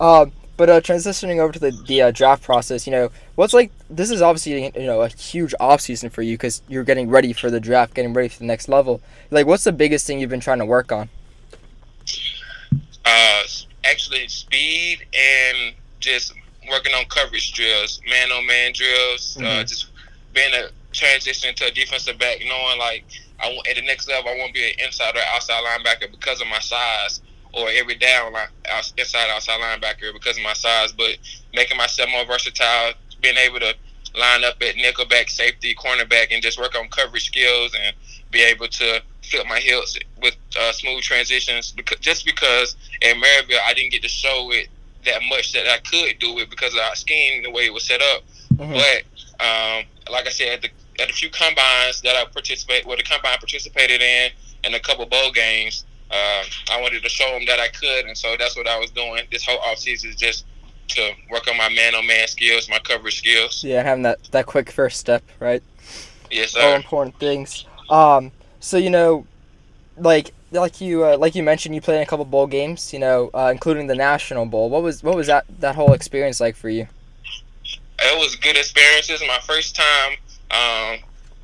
Um, 0.00 0.32
but 0.56 0.70
uh, 0.70 0.80
transitioning 0.80 1.38
over 1.38 1.52
to 1.52 1.58
the 1.58 1.70
the 1.86 2.02
uh, 2.02 2.10
draft 2.10 2.42
process, 2.42 2.86
you 2.86 2.92
know, 2.92 3.10
what's 3.34 3.54
like 3.54 3.72
this 3.90 4.10
is 4.10 4.22
obviously 4.22 4.64
you 4.64 4.86
know 4.86 5.02
a 5.02 5.08
huge 5.08 5.54
off 5.58 5.80
season 5.80 6.10
for 6.10 6.22
you 6.22 6.34
because 6.36 6.62
you're 6.68 6.84
getting 6.84 7.08
ready 7.08 7.32
for 7.32 7.50
the 7.50 7.60
draft, 7.60 7.94
getting 7.94 8.12
ready 8.12 8.28
for 8.28 8.38
the 8.38 8.44
next 8.44 8.68
level. 8.68 9.00
Like, 9.30 9.46
what's 9.46 9.64
the 9.64 9.72
biggest 9.72 10.06
thing 10.06 10.20
you've 10.20 10.30
been 10.30 10.40
trying 10.40 10.58
to 10.58 10.66
work 10.66 10.92
on? 10.92 11.08
Uh, 13.04 13.42
actually, 13.84 14.28
speed 14.28 15.06
and 15.12 15.74
just 16.00 16.32
working 16.70 16.94
on 16.94 17.04
coverage 17.06 17.52
drills, 17.52 18.00
man 18.08 18.30
on 18.32 18.46
man 18.46 18.72
drills. 18.72 19.36
Uh, 19.36 19.40
Mhm. 19.40 19.60
Uh, 19.60 19.64
just 19.64 19.86
being 20.32 20.52
a 20.54 20.68
transition 20.92 21.54
to 21.54 21.66
a 21.66 21.70
defensive 21.70 22.18
back, 22.18 22.38
knowing 22.46 22.78
like 22.78 23.04
I 23.40 23.48
want 23.48 23.66
at 23.68 23.76
the 23.76 23.82
next 23.82 24.08
level, 24.08 24.30
I 24.30 24.36
won't 24.36 24.54
be 24.54 24.64
an 24.64 24.78
inside 24.84 25.16
or 25.16 25.22
outside 25.34 25.62
linebacker 25.64 26.10
because 26.10 26.40
of 26.40 26.46
my 26.46 26.60
size, 26.60 27.20
or 27.56 27.68
every 27.70 27.94
down 27.94 28.32
line, 28.32 28.48
inside 28.98 29.30
outside 29.30 29.60
linebacker 29.60 30.12
because 30.12 30.36
of 30.36 30.42
my 30.42 30.52
size. 30.52 30.92
But 30.92 31.16
making 31.54 31.76
myself 31.76 32.08
more 32.10 32.24
versatile, 32.26 32.92
being 33.20 33.36
able 33.36 33.60
to 33.60 33.74
line 34.16 34.44
up 34.44 34.56
at 34.62 34.76
nickelback, 34.76 35.28
safety, 35.28 35.74
cornerback, 35.74 36.28
and 36.30 36.42
just 36.42 36.58
work 36.58 36.74
on 36.76 36.88
coverage 36.88 37.26
skills 37.26 37.74
and 37.74 37.94
be 38.30 38.42
able 38.42 38.68
to 38.68 39.02
flip 39.22 39.46
my 39.48 39.58
hips 39.58 39.98
with 40.20 40.36
uh, 40.60 40.72
smooth 40.72 41.02
transitions. 41.02 41.72
Because 41.72 41.98
just 42.00 42.24
because 42.24 42.76
at 43.02 43.16
Maryville 43.16 43.58
I 43.64 43.74
didn't 43.74 43.92
get 43.92 44.02
to 44.02 44.08
show 44.08 44.50
it 44.52 44.68
that 45.04 45.20
much 45.28 45.52
that 45.52 45.68
I 45.68 45.78
could 45.78 46.18
do 46.18 46.38
it 46.38 46.50
because 46.50 46.74
of 46.74 46.80
our 46.80 46.94
scheme, 46.96 47.42
the 47.42 47.50
way 47.50 47.66
it 47.66 47.72
was 47.72 47.84
set 47.84 48.00
up. 48.00 48.22
Mhm. 48.54 48.72
But 48.74 49.44
um, 49.44 49.84
like 50.10 50.26
I 50.26 50.30
said, 50.30 50.48
at 50.48 50.62
the 50.62 50.70
at 51.02 51.10
a 51.10 51.12
few 51.12 51.28
combines 51.28 52.00
that 52.02 52.14
I 52.16 52.24
participate, 52.26 52.86
well, 52.86 52.96
the 52.96 53.02
combine 53.02 53.36
participated 53.38 54.00
in, 54.00 54.30
and 54.62 54.74
a 54.74 54.80
couple 54.80 55.04
bowl 55.06 55.32
games, 55.32 55.84
uh, 56.10 56.44
I 56.70 56.80
wanted 56.80 57.02
to 57.02 57.08
show 57.08 57.30
them 57.32 57.44
that 57.46 57.60
I 57.60 57.68
could, 57.68 58.06
and 58.06 58.16
so 58.16 58.36
that's 58.38 58.56
what 58.56 58.68
I 58.68 58.78
was 58.78 58.90
doing 58.90 59.22
this 59.30 59.44
whole 59.44 59.58
offseason 59.58 60.06
is 60.06 60.16
just 60.16 60.44
to 60.88 61.12
work 61.30 61.48
on 61.48 61.56
my 61.56 61.68
man-on-man 61.70 62.28
skills, 62.28 62.68
my 62.68 62.78
coverage 62.78 63.18
skills. 63.18 63.64
Yeah, 63.64 63.82
having 63.82 64.02
that 64.02 64.22
that 64.32 64.46
quick 64.46 64.70
first 64.70 64.98
step, 64.98 65.22
right? 65.40 65.62
Yes, 66.30 66.52
sir. 66.52 66.62
all 66.62 66.74
important 66.74 67.18
things. 67.18 67.66
Um, 67.90 68.32
so 68.60 68.76
you 68.76 68.90
know, 68.90 69.26
like 69.96 70.32
like 70.50 70.80
you 70.80 71.04
uh, 71.04 71.16
like 71.16 71.34
you 71.34 71.42
mentioned, 71.42 71.74
you 71.74 71.80
played 71.80 71.96
in 71.96 72.02
a 72.02 72.06
couple 72.06 72.24
bowl 72.24 72.46
games. 72.46 72.92
You 72.92 72.98
know, 72.98 73.30
uh, 73.34 73.50
including 73.52 73.86
the 73.86 73.94
National 73.94 74.46
Bowl. 74.46 74.70
What 74.70 74.82
was 74.82 75.02
what 75.02 75.16
was 75.16 75.26
that 75.26 75.46
that 75.60 75.74
whole 75.74 75.92
experience 75.92 76.40
like 76.40 76.56
for 76.56 76.68
you? 76.68 76.86
it 77.98 78.18
was 78.18 78.36
good 78.36 78.56
experiences. 78.56 79.22
My 79.26 79.38
first 79.40 79.76
time 79.76 80.16
um, 80.50 80.98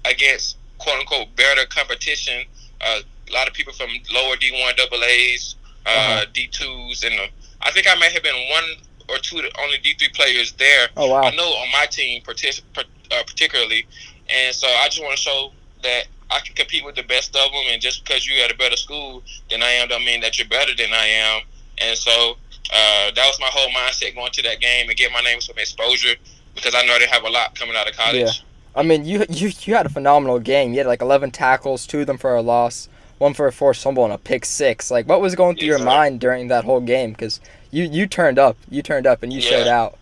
against 0.05 0.57
quote 0.79 0.99
unquote 0.99 1.35
better 1.37 1.67
competition. 1.67 2.45
Uh, 2.81 3.01
a 3.31 3.35
lot 3.35 3.49
of 3.49 3.55
people 3.55 3.73
from 3.73 3.89
lower 4.13 4.37
D 4.37 4.51
one 4.53 4.75
double 4.77 5.03
A's, 5.05 5.57
uh, 5.87 5.91
Uh-huh. 5.91 6.25
D 6.33 6.49
twos, 6.49 7.05
and 7.05 7.15
uh, 7.15 7.27
I 7.63 7.71
think 7.71 7.87
I 7.89 7.95
may 7.97 8.11
have 8.13 8.23
been 8.23 8.49
one 8.51 8.65
or 9.09 9.19
two 9.19 9.39
of 9.39 9.45
the 9.45 9.53
only 9.63 9.79
D 9.79 9.95
three 9.99 10.09
players 10.15 10.53
there. 10.53 10.89
Oh 10.97 11.09
wow. 11.11 11.23
I 11.23 11.31
know 11.35 11.45
on 11.49 11.69
my 11.73 11.87
team 11.87 12.23
partic- 12.23 12.63
uh, 12.77 13.23
particularly, 13.27 13.87
and 14.29 14.55
so 14.55 14.67
I 14.67 14.87
just 14.89 15.03
want 15.03 15.17
to 15.17 15.23
show 15.23 15.53
that 15.83 16.05
I 16.31 16.41
can 16.41 16.55
compete 16.55 16.85
with 16.85 16.95
the 16.95 17.03
best 17.03 17.35
of 17.35 17.51
them. 17.53 17.63
And 17.71 17.81
just 17.81 18.05
because 18.05 18.27
you're 18.29 18.45
at 18.45 18.53
a 18.53 18.57
better 18.57 18.77
school 18.77 19.23
than 19.51 19.63
I 19.63 19.71
am, 19.71 19.89
don't 19.89 20.05
mean 20.05 20.21
that 20.21 20.39
you're 20.39 20.47
better 20.49 20.75
than 20.77 20.93
I 20.93 21.07
am. 21.07 21.43
And 21.79 21.97
so 21.99 22.37
uh, 22.73 23.11
that 23.11 23.27
was 23.27 23.39
my 23.41 23.49
whole 23.51 23.69
mindset 23.71 24.15
going 24.15 24.31
to 24.33 24.43
that 24.43 24.61
game 24.61 24.89
and 24.89 24.97
get 24.97 25.11
my 25.13 25.21
name 25.23 25.41
some 25.41 25.59
exposure 25.59 26.15
because 26.55 26.75
I 26.75 26.85
know 26.87 26.99
they 26.99 27.07
have 27.07 27.25
a 27.25 27.29
lot 27.31 27.59
coming 27.59 27.75
out 27.75 27.89
of 27.89 27.97
college. 27.97 28.21
Yeah. 28.21 28.31
I 28.77 28.85
mean, 28.85 29.05
you 29.05 29.25
you 29.29 29.51
you 29.63 29.75
had 29.75 29.87
a 29.87 29.89
phenomenal 29.89 30.39
game. 30.39 30.71
You 30.73 30.79
had 30.79 30.87
like 30.87 31.03
11 31.03 31.33
tackles, 31.33 31.85
two 31.87 32.01
of 32.03 32.07
them 32.07 32.19
for 32.19 32.37
a 32.37 32.43
loss, 32.43 32.89
one 33.21 33.35
for 33.35 33.47
a 33.47 33.53
forced 33.53 33.83
fumble, 33.83 34.03
and 34.05 34.15
a 34.15 34.19
pick 34.19 34.47
six. 34.47 34.91
Like, 34.91 35.07
what 35.07 35.21
was 35.21 35.35
going 35.35 35.55
through 35.57 35.69
your 35.69 35.79
mind 35.79 36.21
during 36.21 36.49
that 36.49 36.65
whole 36.65 36.81
game? 36.81 37.11
Because 37.13 37.39
you 37.71 37.85
you 37.85 38.07
turned 38.07 38.39
up, 38.39 38.57
you 38.71 38.83
turned 38.83 39.07
up, 39.07 39.23
and 39.23 39.31
you 39.31 39.43
showed 39.43 39.67
out. 39.69 39.99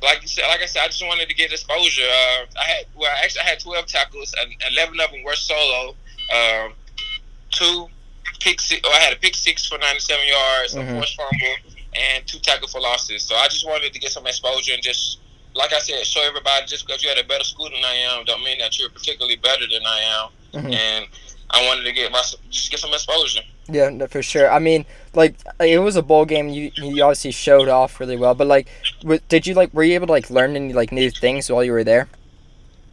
Like 0.00 0.22
you 0.22 0.28
said, 0.28 0.46
like 0.46 0.62
I 0.62 0.66
said, 0.66 0.82
I 0.84 0.86
just 0.86 1.04
wanted 1.04 1.28
to 1.28 1.34
get 1.34 1.50
exposure. 1.52 2.02
Uh, 2.02 2.44
I 2.60 2.64
had 2.64 2.84
well, 2.96 3.10
actually, 3.22 3.42
I 3.42 3.48
had 3.48 3.58
12 3.58 3.86
tackles, 3.86 4.32
and 4.40 4.54
11 4.72 5.00
of 5.00 5.10
them 5.10 5.24
were 5.24 5.34
solo. 5.34 5.96
Um, 6.32 6.74
two 7.50 7.88
pick 8.38 8.60
six. 8.60 8.80
Oh, 8.84 8.92
I 8.94 9.00
had 9.00 9.12
a 9.12 9.16
pick 9.16 9.34
six 9.34 9.66
for 9.66 9.76
97 9.78 10.24
yards, 10.28 10.74
Mhm. 10.76 10.90
a 10.90 10.94
forced 10.94 11.16
fumble, 11.16 11.56
and 11.94 12.24
two 12.24 12.38
tackle 12.38 12.68
for 12.68 12.80
losses. 12.80 13.24
So 13.24 13.34
I 13.34 13.48
just 13.48 13.66
wanted 13.66 13.92
to 13.92 13.98
get 13.98 14.12
some 14.12 14.28
exposure 14.28 14.74
and 14.74 14.82
just, 14.82 15.18
like 15.54 15.72
I 15.72 15.80
said, 15.80 16.06
show 16.06 16.22
everybody 16.22 16.66
just 16.66 16.86
because 16.86 17.02
you're 17.02 17.10
at 17.10 17.18
a 17.18 17.24
better 17.26 17.42
school 17.42 17.68
than 17.68 17.84
I 17.84 17.94
am, 17.94 18.24
don't 18.26 18.44
mean 18.44 18.58
that 18.60 18.78
you're 18.78 18.90
particularly 18.90 19.34
better 19.36 19.66
than 19.66 19.84
I 19.84 20.00
am. 20.00 20.62
Mhm. 20.62 20.72
And 20.74 21.06
I 21.50 21.66
wanted 21.66 21.84
to 21.84 21.92
get 21.92 22.12
my 22.12 22.22
just 22.50 22.70
get 22.70 22.80
some 22.80 22.92
exposure. 22.92 23.40
Yeah, 23.68 24.06
for 24.06 24.22
sure. 24.22 24.50
I 24.50 24.58
mean, 24.58 24.84
like 25.14 25.36
it 25.60 25.78
was 25.78 25.96
a 25.96 26.02
bowl 26.02 26.24
game. 26.24 26.48
You 26.48 26.70
you 26.74 27.02
obviously 27.02 27.30
showed 27.32 27.68
off 27.68 28.00
really 28.00 28.16
well. 28.16 28.34
But 28.34 28.46
like, 28.46 28.68
w- 29.00 29.20
did 29.28 29.46
you 29.46 29.54
like 29.54 29.72
were 29.74 29.82
you 29.82 29.94
able 29.94 30.06
to 30.08 30.12
like 30.12 30.30
learn 30.30 30.56
any 30.56 30.72
like 30.72 30.92
new 30.92 31.10
things 31.10 31.50
while 31.50 31.64
you 31.64 31.72
were 31.72 31.84
there? 31.84 32.08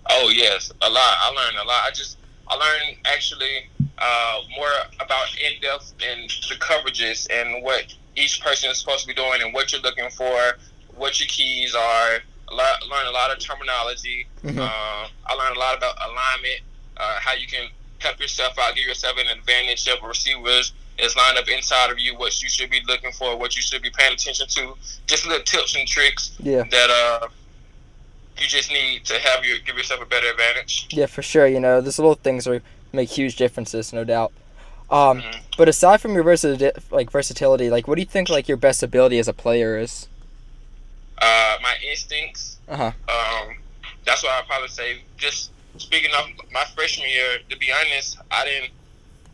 Oh 0.09 0.29
yes, 0.33 0.71
a 0.81 0.89
lot. 0.89 1.17
I 1.19 1.29
learned 1.31 1.57
a 1.57 1.67
lot. 1.67 1.83
I 1.85 1.91
just 1.91 2.17
I 2.47 2.55
learned 2.55 2.97
actually 3.05 3.67
uh, 3.97 4.41
more 4.55 4.69
about 4.99 5.27
in 5.39 5.59
depth 5.61 5.93
and 6.07 6.29
the 6.49 6.55
coverages 6.55 7.27
and 7.31 7.63
what 7.63 7.93
each 8.15 8.39
person 8.41 8.69
is 8.69 8.77
supposed 8.79 9.01
to 9.01 9.07
be 9.07 9.13
doing 9.13 9.41
and 9.41 9.53
what 9.53 9.71
you're 9.71 9.81
looking 9.81 10.09
for, 10.11 10.57
what 10.95 11.19
your 11.19 11.27
keys 11.27 11.73
are. 11.75 12.19
A 12.47 12.53
lot, 12.53 12.87
learn 12.87 13.07
a 13.07 13.11
lot 13.11 13.31
of 13.31 13.39
terminology. 13.39 14.27
Mhm. 14.43 14.59
Uh, 14.59 15.07
I 15.25 15.33
learned 15.33 15.57
a 15.57 15.59
lot 15.59 15.75
about 15.75 15.95
alignment, 15.97 16.61
uh, 16.97 17.17
how 17.19 17.33
you 17.33 17.47
can 17.47 17.67
help 17.99 18.19
yourself 18.19 18.57
out, 18.59 18.75
give 18.75 18.85
yourself 18.85 19.17
an 19.17 19.27
advantage 19.37 19.87
a 19.87 20.05
receivers 20.07 20.73
is 20.97 21.15
lined 21.15 21.37
up 21.37 21.47
inside 21.49 21.91
of 21.91 21.99
you, 21.99 22.15
what 22.15 22.41
you 22.41 22.47
should 22.49 22.69
be 22.69 22.81
looking 22.87 23.11
for, 23.11 23.37
what 23.37 23.55
you 23.55 23.61
should 23.61 23.81
be 23.81 23.89
paying 23.89 24.13
attention 24.13 24.47
to. 24.47 24.75
Just 25.07 25.25
little 25.25 25.43
tips 25.43 25.75
and 25.75 25.87
tricks 25.87 26.31
Yeah, 26.39 26.63
that 26.63 26.89
uh, 26.89 27.27
you 28.37 28.47
just 28.47 28.71
need 28.71 29.03
to 29.05 29.19
have 29.19 29.43
your 29.43 29.57
give 29.59 29.75
yourself 29.77 30.01
a 30.01 30.05
better 30.05 30.27
advantage. 30.29 30.87
yeah, 30.91 31.05
for 31.07 31.21
sure. 31.21 31.47
You 31.47 31.59
know, 31.59 31.81
those 31.81 31.99
little 31.99 32.15
things 32.15 32.47
are 32.47 32.61
make 32.93 33.09
huge 33.09 33.35
differences, 33.35 33.91
no 33.91 34.03
doubt. 34.05 34.31
Um, 34.89 35.21
Mhm. 35.21 35.39
but 35.57 35.67
aside 35.67 35.99
from 35.99 36.13
your 36.13 36.23
versatility, 36.23 36.79
like 36.91 37.11
versatility, 37.11 37.69
like 37.69 37.87
what 37.87 37.95
do 37.95 38.01
you 38.01 38.05
think 38.07 38.29
like 38.29 38.47
your 38.47 38.57
best 38.57 38.81
ability 38.83 39.19
as 39.19 39.27
a 39.27 39.33
player 39.33 39.77
is? 39.77 40.07
Uh, 41.17 41.57
my 41.61 41.75
instincts. 41.89 42.57
Uh-huh. 42.69 42.91
Um, 43.09 43.57
that's 44.05 44.23
why 44.23 44.37
I'd 44.39 44.47
probably 44.47 44.67
say. 44.69 45.01
Just 45.17 45.51
speaking 45.77 46.11
of 46.17 46.29
my 46.51 46.63
freshman 46.75 47.09
year, 47.09 47.39
to 47.49 47.57
be 47.57 47.71
honest, 47.71 48.17
I 48.31 48.45
didn't. 48.45 48.71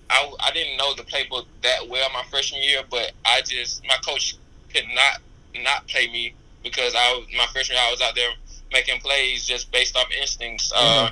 I, 0.09 0.29
I 0.41 0.51
didn't 0.51 0.75
know 0.75 0.93
the 0.93 1.03
playbook 1.03 1.45
that 1.61 1.87
well 1.87 2.09
my 2.13 2.23
freshman 2.29 2.61
year, 2.61 2.81
but 2.89 3.13
I 3.23 3.41
just 3.41 3.81
my 3.87 3.95
coach 4.05 4.35
could 4.73 4.83
not 4.93 5.21
not 5.63 5.87
play 5.87 6.07
me 6.07 6.33
because 6.63 6.93
I 6.95 7.25
my 7.37 7.45
freshman 7.53 7.77
year 7.77 7.85
I 7.87 7.91
was 7.91 8.01
out 8.01 8.15
there 8.15 8.29
making 8.73 8.99
plays 8.99 9.45
just 9.45 9.71
based 9.71 9.95
off 9.95 10.07
instincts. 10.19 10.71
Uh, 10.75 11.09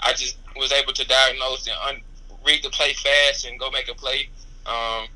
I 0.00 0.12
just 0.12 0.36
was 0.56 0.72
able 0.72 0.92
to 0.92 1.06
diagnose 1.06 1.66
and 1.68 1.76
un- 1.88 2.02
read 2.44 2.62
the 2.62 2.70
play 2.70 2.94
fast 2.94 3.46
and 3.46 3.58
go 3.58 3.70
make 3.70 3.88
a 3.88 3.94
play. 3.94 4.28
Um, 4.66 5.06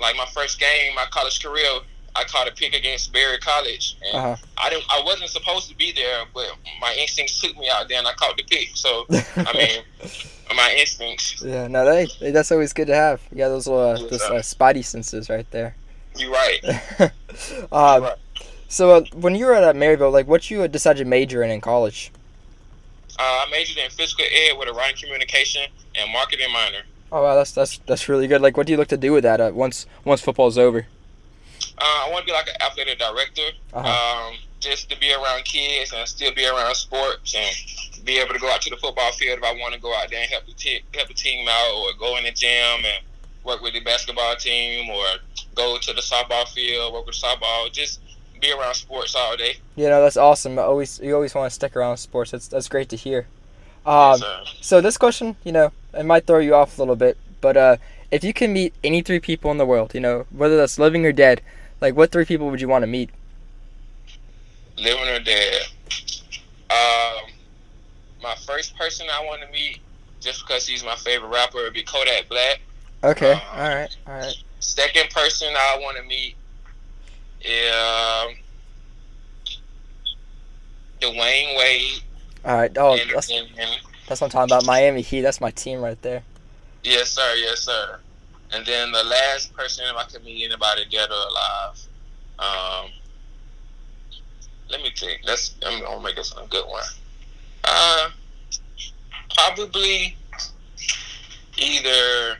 like 0.00 0.16
my 0.16 0.26
first 0.32 0.60
game, 0.60 0.94
my 0.94 1.06
college 1.10 1.42
career, 1.42 1.80
I 2.18 2.24
caught 2.24 2.48
a 2.48 2.52
pick 2.52 2.74
against 2.74 3.12
Barry 3.12 3.38
College, 3.38 3.96
and 4.06 4.16
Uh 4.16 4.36
I 4.56 4.70
didn't. 4.70 4.84
I 4.90 5.00
wasn't 5.04 5.30
supposed 5.30 5.68
to 5.68 5.76
be 5.76 5.92
there, 5.92 6.24
but 6.34 6.46
my 6.80 6.94
instincts 6.98 7.40
took 7.40 7.56
me 7.56 7.68
out 7.70 7.88
there, 7.88 7.98
and 7.98 8.06
I 8.08 8.12
caught 8.14 8.36
the 8.36 8.42
pick. 8.44 8.70
So 8.74 9.06
I 9.36 9.52
mean, 9.54 9.82
my 10.56 10.74
instincts. 10.78 11.42
yeah, 11.44 11.68
no, 11.68 11.84
they, 11.84 12.06
they- 12.20 12.30
that's 12.32 12.50
always 12.52 12.72
good 12.72 12.86
to 12.88 12.94
have. 12.94 13.20
You 13.30 13.38
got 13.38 13.48
those 13.48 13.66
little 13.68 13.82
uh, 13.90 13.96
those 14.10 14.22
uh, 14.22 14.32
spidey 14.42 14.84
senses 14.84 15.28
right 15.30 15.48
there. 15.50 15.76
You're 16.16 16.32
right. 16.32 16.60
um, 17.00 17.08
You're 17.70 18.00
right. 18.02 18.14
so 18.68 18.90
uh, 18.96 19.00
when 19.14 19.34
you 19.36 19.46
were 19.46 19.54
at 19.54 19.76
Maryville, 19.76 20.12
like 20.12 20.26
what 20.26 20.50
you 20.50 20.66
decided 20.68 21.04
to 21.04 21.04
major 21.04 21.42
in 21.42 21.50
in 21.50 21.60
college? 21.60 22.10
Uh, 23.20 23.22
I 23.46 23.50
majored 23.50 23.78
in 23.78 23.90
physical 23.90 24.24
ed 24.30 24.56
with 24.58 24.68
a 24.68 24.72
writing 24.72 24.96
communication 25.02 25.62
and 25.96 26.12
marketing 26.12 26.52
minor. 26.52 26.82
Oh 27.10 27.22
wow, 27.22 27.34
that's 27.34 27.52
that's 27.52 27.78
that's 27.86 28.08
really 28.08 28.26
good. 28.26 28.40
Like, 28.40 28.56
what 28.56 28.66
do 28.66 28.72
you 28.72 28.76
look 28.76 28.88
to 28.88 28.96
do 28.96 29.12
with 29.12 29.22
that 29.24 29.40
uh, 29.40 29.50
once 29.54 29.86
once 30.04 30.20
football's 30.20 30.58
over? 30.58 30.86
Uh, 31.78 32.06
I 32.06 32.08
want 32.10 32.22
to 32.22 32.26
be 32.26 32.32
like 32.32 32.48
an 32.48 32.60
athletic 32.60 32.98
director, 32.98 33.42
Uh-huh. 33.72 34.28
um, 34.28 34.34
just 34.60 34.90
to 34.90 34.98
be 34.98 35.12
around 35.12 35.44
kids 35.44 35.92
and 35.92 36.06
still 36.08 36.32
be 36.34 36.46
around 36.46 36.74
sports 36.74 37.34
and 37.34 38.04
be 38.04 38.18
able 38.18 38.32
to 38.34 38.40
go 38.40 38.48
out 38.50 38.60
to 38.62 38.70
the 38.70 38.76
football 38.76 39.12
field 39.12 39.38
if 39.38 39.44
I 39.44 39.52
want 39.54 39.74
to 39.74 39.80
go 39.80 39.94
out 39.94 40.08
there 40.10 40.20
and 40.20 40.30
help 40.30 40.46
the 40.46 40.52
te- 40.54 40.82
help 40.94 41.08
the 41.08 41.14
team 41.14 41.46
out, 41.48 41.74
or 41.74 41.92
go 41.98 42.16
in 42.16 42.24
the 42.24 42.30
gym 42.32 42.84
and 42.84 43.04
work 43.44 43.60
with 43.62 43.74
the 43.74 43.80
basketball 43.80 44.34
team, 44.36 44.88
or 44.90 45.04
go 45.54 45.78
to 45.78 45.92
the 45.92 46.00
softball 46.00 46.48
field, 46.48 46.92
work 46.92 47.06
with 47.06 47.14
softball. 47.16 47.70
Just 47.72 48.00
be 48.40 48.52
around 48.52 48.74
sports 48.74 49.14
all 49.16 49.36
day. 49.36 49.56
You 49.76 49.88
know, 49.88 50.00
that's 50.02 50.16
awesome. 50.16 50.58
Always 50.58 51.00
you 51.00 51.14
always 51.14 51.34
want 51.34 51.50
to 51.50 51.54
stick 51.54 51.76
around 51.76 51.96
sports. 51.98 52.30
That's 52.32 52.48
that's 52.48 52.68
great 52.68 52.88
to 52.90 52.96
hear. 52.96 53.26
Um, 53.86 54.18
sir. 54.18 54.42
so 54.60 54.80
this 54.80 54.96
question, 54.98 55.36
you 55.44 55.52
know, 55.52 55.72
it 55.94 56.04
might 56.04 56.26
throw 56.26 56.38
you 56.40 56.54
off 56.54 56.76
a 56.78 56.82
little 56.82 56.96
bit, 56.96 57.16
but 57.40 57.56
uh, 57.56 57.76
if 58.10 58.24
you 58.24 58.32
can 58.32 58.52
meet 58.52 58.74
any 58.82 59.02
three 59.02 59.20
people 59.20 59.50
in 59.50 59.58
the 59.58 59.66
world, 59.66 59.94
you 59.94 60.00
know, 60.00 60.26
whether 60.30 60.56
that's 60.56 60.78
living 60.78 61.04
or 61.04 61.12
dead, 61.12 61.42
like 61.80 61.94
what 61.94 62.10
three 62.10 62.24
people 62.24 62.50
would 62.50 62.60
you 62.60 62.68
want 62.68 62.82
to 62.82 62.86
meet? 62.86 63.10
living 64.80 65.08
or 65.08 65.20
dead. 65.20 65.62
Um, 66.70 67.30
my 68.22 68.34
first 68.46 68.76
person 68.76 69.06
I 69.12 69.24
want 69.24 69.42
to 69.42 69.50
meet, 69.50 69.80
just 70.20 70.46
because 70.46 70.66
he's 70.66 70.84
my 70.84 70.94
favorite 70.96 71.28
rapper, 71.28 71.58
would 71.58 71.74
be 71.74 71.82
Kodak 71.82 72.28
Black. 72.28 72.60
Okay, 73.04 73.32
Uh, 73.32 73.40
all 73.54 73.68
right, 73.68 73.96
all 74.06 74.14
right. 74.14 74.34
Second 74.60 75.10
person 75.10 75.48
I 75.54 75.78
want 75.80 75.96
to 75.98 76.02
meet 76.02 76.34
is 77.42 77.72
um, 77.72 78.34
Dwyane 81.00 81.56
Wade. 81.56 82.02
All 82.44 82.56
right. 82.56 82.76
Oh, 82.76 82.94
and, 82.94 83.10
that's, 83.10 83.30
and, 83.30 83.48
and, 83.56 83.70
that's 84.08 84.20
what 84.20 84.26
I'm 84.26 84.30
talking 84.30 84.52
about. 84.52 84.66
Miami 84.66 85.02
Heat. 85.02 85.20
That's 85.20 85.40
my 85.40 85.52
team 85.52 85.80
right 85.80 86.00
there. 86.02 86.24
Yes, 86.82 87.10
sir. 87.10 87.34
Yes, 87.36 87.60
sir. 87.60 87.98
And 88.52 88.64
then 88.64 88.92
the 88.92 89.04
last 89.04 89.54
person, 89.54 89.84
if 89.90 89.96
I 89.96 90.04
could 90.04 90.24
meet 90.24 90.44
anybody 90.44 90.84
dead 90.90 91.10
or 91.10 91.28
alive, 91.28 91.78
um, 92.38 92.90
let 94.70 94.82
me 94.82 94.90
think. 94.96 95.20
Let's. 95.24 95.54
I'm 95.66 95.82
gonna 95.82 96.02
make 96.02 96.16
this 96.16 96.32
a 96.32 96.46
good 96.48 96.66
one. 96.66 96.84
Uh, 97.64 98.10
probably 99.36 100.16
either 101.58 102.38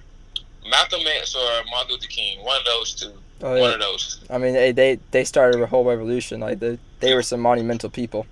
Malcolm 0.71 1.01
X 1.07 1.35
or 1.35 1.65
Martin 1.71 1.93
Luther 1.93 2.07
King. 2.09 2.45
One 2.45 2.59
of 2.59 2.65
those 2.65 2.95
two. 2.95 3.13
Oh 3.43 3.51
One 3.51 3.71
yeah. 3.71 3.75
of 3.75 3.81
those. 3.81 4.25
I 4.31 4.39
mean, 4.39 4.55
they 4.55 4.73
they, 4.73 4.99
they 5.11 5.25
started 5.25 5.61
a 5.61 5.67
whole 5.67 5.85
revolution. 5.85 6.41
Like 6.41 6.59
they 6.59 6.79
they 7.01 7.15
were 7.15 7.23
some 7.23 7.41
monumental 7.41 7.91
people. 7.91 8.27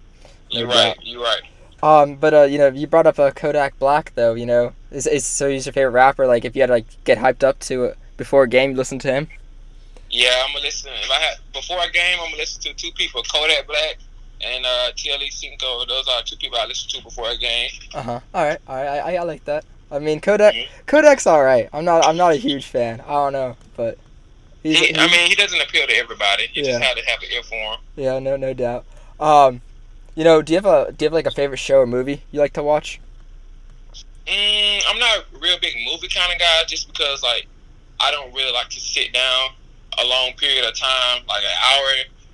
You're 0.51 0.67
doubt. 0.67 0.75
right. 0.75 0.97
You're 1.03 1.23
right. 1.23 1.43
Um, 1.83 2.17
but 2.17 2.33
uh, 2.35 2.43
you 2.45 2.59
know, 2.59 2.69
you 2.69 2.87
brought 2.87 3.07
up 3.07 3.19
uh, 3.19 3.31
Kodak 3.31 3.79
Black 3.79 4.13
though. 4.15 4.35
You 4.35 4.47
know, 4.47 4.73
is, 4.91 5.07
is 5.07 5.27
so 5.27 5.49
he's 5.49 5.67
your 5.67 5.73
favorite 5.73 5.93
rapper? 5.93 6.27
Like, 6.27 6.45
if 6.45 6.57
you 6.57 6.63
had 6.63 6.69
to 6.69 6.73
like 6.75 6.87
get 7.05 7.19
hyped 7.19 7.45
up 7.45 7.59
to 7.61 7.85
it 7.85 7.99
before 8.17 8.43
a 8.45 8.49
game, 8.49 8.71
you 8.73 8.77
listen 8.77 8.99
to 9.01 9.13
him. 9.13 9.29
Yeah, 10.11 10.43
I'm 10.47 10.53
gonna 10.53 10.65
listen. 10.65 10.91
If 11.03 11.11
I 11.11 11.21
had 11.21 11.37
before 11.53 11.79
a 11.83 11.91
game, 11.91 12.19
I'm 12.21 12.27
gonna 12.31 12.37
listen 12.39 12.63
to 12.63 12.75
two 12.75 12.91
people: 12.93 13.23
Kodak 13.25 13.67
Black 13.67 13.99
and 14.41 14.65
uh, 14.65 14.93
TLE 14.97 15.31
Cinco. 15.31 15.85
Those 15.87 16.07
are 16.09 16.23
two 16.23 16.37
people 16.37 16.59
I 16.59 16.67
listen 16.67 16.89
to 16.99 17.03
before 17.05 17.29
a 17.31 17.37
game. 17.37 17.71
Uh 17.95 18.03
huh. 18.03 18.21
All 18.35 18.45
right. 18.45 18.59
All 18.69 18.77
right. 18.77 18.87
I, 18.87 18.99
I, 18.99 19.15
I 19.17 19.23
like 19.25 19.45
that. 19.45 19.65
I 19.91 19.99
mean, 19.99 20.21
Kodak 20.21 20.55
Mhm. 20.55 20.67
Kodak's 20.87 21.27
all 21.27 21.45
right. 21.45 21.69
I'm 21.73 21.85
not 21.85 22.07
I'm 22.07 22.17
not 22.17 22.33
a 22.33 22.37
huge 22.37 22.67
fan. 22.67 23.01
I 23.03 23.13
don't 23.13 23.33
know, 23.33 23.57
but 23.77 23.99
he's, 24.63 24.79
He, 24.79 24.97
I 24.97 25.07
mean, 25.09 25.29
he 25.29 25.35
doesn't 25.37 25.61
appeal 25.61 25.87
to 25.87 25.95
everybody. 25.97 26.49
You 26.55 26.63
Yeah. 26.65 26.73
just 26.73 26.83
have 26.85 26.97
to 26.97 27.05
have 27.05 27.23
an 27.23 27.29
ear 27.33 27.43
for 27.43 27.55
him. 27.55 27.79
yeah, 27.97 28.19
no 28.19 28.37
no 28.37 28.53
doubt. 28.55 28.85
Um, 29.21 29.61
you 30.17 30.25
know, 30.25 30.43
do 30.43 30.53
you 30.53 30.59
have 30.59 30.67
a 30.67 30.91
do 30.91 31.05
you 31.05 31.07
have 31.07 31.13
like 31.13 31.27
a 31.27 31.31
favorite 31.31 31.59
show 31.59 31.79
or 31.81 31.87
movie 31.87 32.23
you 32.33 32.41
like 32.41 32.55
to 32.55 32.63
watch? 32.63 33.01
Mm, 34.27 34.81
I'm 34.89 34.99
not 34.99 35.19
a 35.19 35.39
real 35.39 35.59
big 35.61 35.75
movie 35.85 36.09
kind 36.09 36.33
of 36.33 36.39
guy, 36.41 36.65
just 36.67 36.89
because 36.89 37.23
like 37.23 37.47
I 38.01 38.11
don't 38.11 38.35
really 38.35 38.53
like 38.53 38.69
to 38.71 38.81
sit 38.81 39.13
down 39.13 39.51
a 40.03 40.05
long 40.07 40.33
period 40.33 40.65
of 40.65 40.77
time, 40.77 41.23
like 41.29 41.45
an 41.45 41.51
hour 41.65 41.87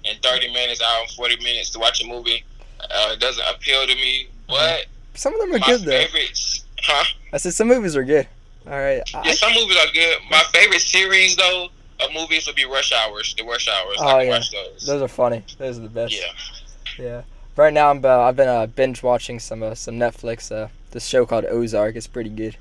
and 0.06 0.22
thirty 0.22 0.50
minutes, 0.52 0.80
hour 0.80 1.02
and 1.02 1.10
forty 1.10 1.36
minutes 1.36 1.70
to 1.70 1.78
watch 1.78 2.02
a 2.02 2.06
movie. 2.06 2.44
Uh, 2.80 3.10
it 3.12 3.20
doesn't 3.20 3.44
appeal 3.54 3.86
to 3.86 3.94
me. 3.94 4.28
But 4.48 4.86
Some 5.14 5.34
of 5.34 5.40
them 5.40 5.54
are 5.54 5.58
good 5.58 5.82
though. 5.82 5.90
favorites, 5.90 6.64
huh? 6.82 7.04
I 7.32 7.36
said 7.36 7.52
some 7.52 7.68
movies 7.68 7.96
are 7.96 8.04
good. 8.04 8.28
All 8.66 8.72
right. 8.78 9.02
I, 9.14 9.22
Yeah, 9.26 9.32
some 9.32 9.52
movies 9.54 9.76
are 9.76 9.92
good. 9.92 10.18
My 10.30 10.42
favorite 10.54 10.80
series 10.80 11.36
though 11.36 11.68
of 12.00 12.12
movies 12.14 12.46
would 12.46 12.56
be 12.56 12.64
Rush 12.64 12.92
Hours. 12.92 13.34
The 13.36 13.44
Rush 13.44 13.68
Hours. 13.68 13.96
Oh, 13.98 14.06
I 14.06 14.22
yeah. 14.22 14.40
those. 14.52 14.86
those 14.86 15.02
are 15.02 15.08
funny. 15.08 15.42
Those 15.58 15.78
are 15.78 15.82
the 15.82 15.88
best. 15.88 16.14
Yeah. 16.14 16.32
Yeah. 16.98 17.22
Right 17.56 17.72
now, 17.72 17.90
I'm 17.90 18.04
uh, 18.04 18.08
I've 18.20 18.36
been 18.36 18.48
uh, 18.48 18.66
binge 18.66 19.02
watching 19.02 19.38
some 19.38 19.62
uh, 19.62 19.74
some 19.74 19.96
Netflix. 19.96 20.50
Uh, 20.50 20.68
this 20.92 21.06
show 21.06 21.26
called 21.26 21.44
Ozark. 21.44 21.96
It's 21.96 22.06
pretty 22.06 22.30
good. 22.30 22.56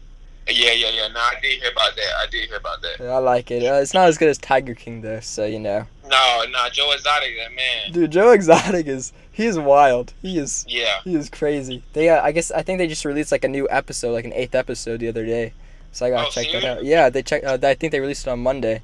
Yeah, 0.50 0.72
yeah, 0.74 0.90
yeah. 0.90 1.08
No, 1.08 1.20
I 1.20 1.36
did 1.42 1.62
hear 1.62 1.72
about 1.72 1.96
that. 1.96 2.14
I 2.20 2.26
did 2.30 2.50
hear 2.50 2.58
about 2.58 2.82
that. 2.82 3.00
I 3.02 3.18
like 3.20 3.52
it. 3.52 3.64
Uh, 3.64 3.76
it's 3.76 3.94
not 3.94 4.08
as 4.10 4.18
good 4.18 4.28
as 4.28 4.38
Tiger 4.38 4.74
King 4.74 5.02
though, 5.02 5.20
so 5.22 5.46
you 5.46 5.60
know. 5.60 5.86
No, 6.10 6.44
no, 6.50 6.68
Joe 6.74 6.92
Exotic, 6.92 7.30
that 7.38 7.56
man. 7.56 7.92
Dude, 7.94 8.12
Joe 8.12 8.32
Exotic 8.32 8.86
is 8.88 9.14
he 9.32 9.46
is 9.46 9.58
wild. 9.58 10.12
He 10.22 10.38
is 10.38 10.66
Yeah. 10.68 11.00
he 11.06 11.16
is 11.16 11.30
crazy. 11.30 11.84
They 11.94 12.10
uh, 12.10 12.22
I 12.22 12.34
guess 12.34 12.52
I 12.52 12.62
think 12.64 12.80
they 12.80 12.88
just 12.88 13.06
released 13.06 13.32
like 13.32 13.46
a 13.46 13.48
new 13.48 13.68
episode, 13.72 14.12
like 14.12 14.26
an 14.26 14.34
eighth 14.34 14.56
episode 14.56 15.00
the 15.00 15.08
other 15.08 15.26
day. 15.26 15.54
So 15.94 16.06
I 16.06 16.10
gotta 16.10 16.28
Oh, 16.28 16.32
check 16.32 16.48
that 16.52 16.66
out. 16.66 16.84
Yeah, 16.84 17.10
they 17.10 17.22
check. 17.22 17.44
Uh, 17.46 17.58
I 17.64 17.76
think 17.76 17.92
they 17.92 18.00
released 18.02 18.28
it 18.28 18.30
on 18.30 18.40
Monday. 18.40 18.82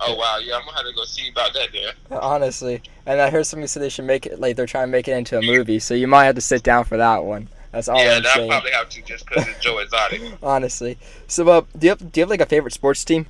Oh 0.00 0.14
wow, 0.14 0.38
yeah. 0.38 0.54
I'm 0.56 0.64
gonna 0.64 0.76
have 0.76 0.86
to 0.86 0.92
go 0.92 1.04
see 1.04 1.28
about 1.28 1.52
that 1.54 1.68
there. 1.72 1.92
Honestly, 2.20 2.82
and 3.06 3.20
I 3.20 3.30
heard 3.30 3.46
somebody 3.46 3.66
said 3.68 3.82
they 3.82 3.88
should 3.88 4.04
make 4.04 4.26
it 4.26 4.38
like 4.40 4.56
they're 4.56 4.66
trying 4.66 4.86
to 4.86 4.92
make 4.92 5.08
it 5.08 5.12
into 5.16 5.38
a 5.38 5.42
movie. 5.42 5.78
So 5.80 5.94
you 5.94 6.06
might 6.06 6.24
have 6.26 6.34
to 6.36 6.40
sit 6.40 6.62
down 6.62 6.84
for 6.84 6.96
that 6.96 7.24
one. 7.24 7.48
That's 7.72 7.88
all 7.88 8.02
yeah, 8.02 8.16
I'm 8.16 8.22
that 8.22 8.34
saying. 8.36 8.48
probably 8.50 8.70
have 8.70 8.88
to 8.90 9.02
just 9.02 9.26
because 9.26 9.46
it's 9.48 9.58
Joe 9.58 9.78
Exotic. 9.78 10.22
Honestly. 10.42 10.98
So 11.26 11.46
uh, 11.48 11.62
do 11.76 11.86
you 11.86 11.90
have 11.90 12.12
do 12.12 12.20
you 12.20 12.22
have 12.22 12.30
like 12.30 12.40
a 12.40 12.46
favorite 12.46 12.72
sports 12.74 13.04
team? 13.04 13.26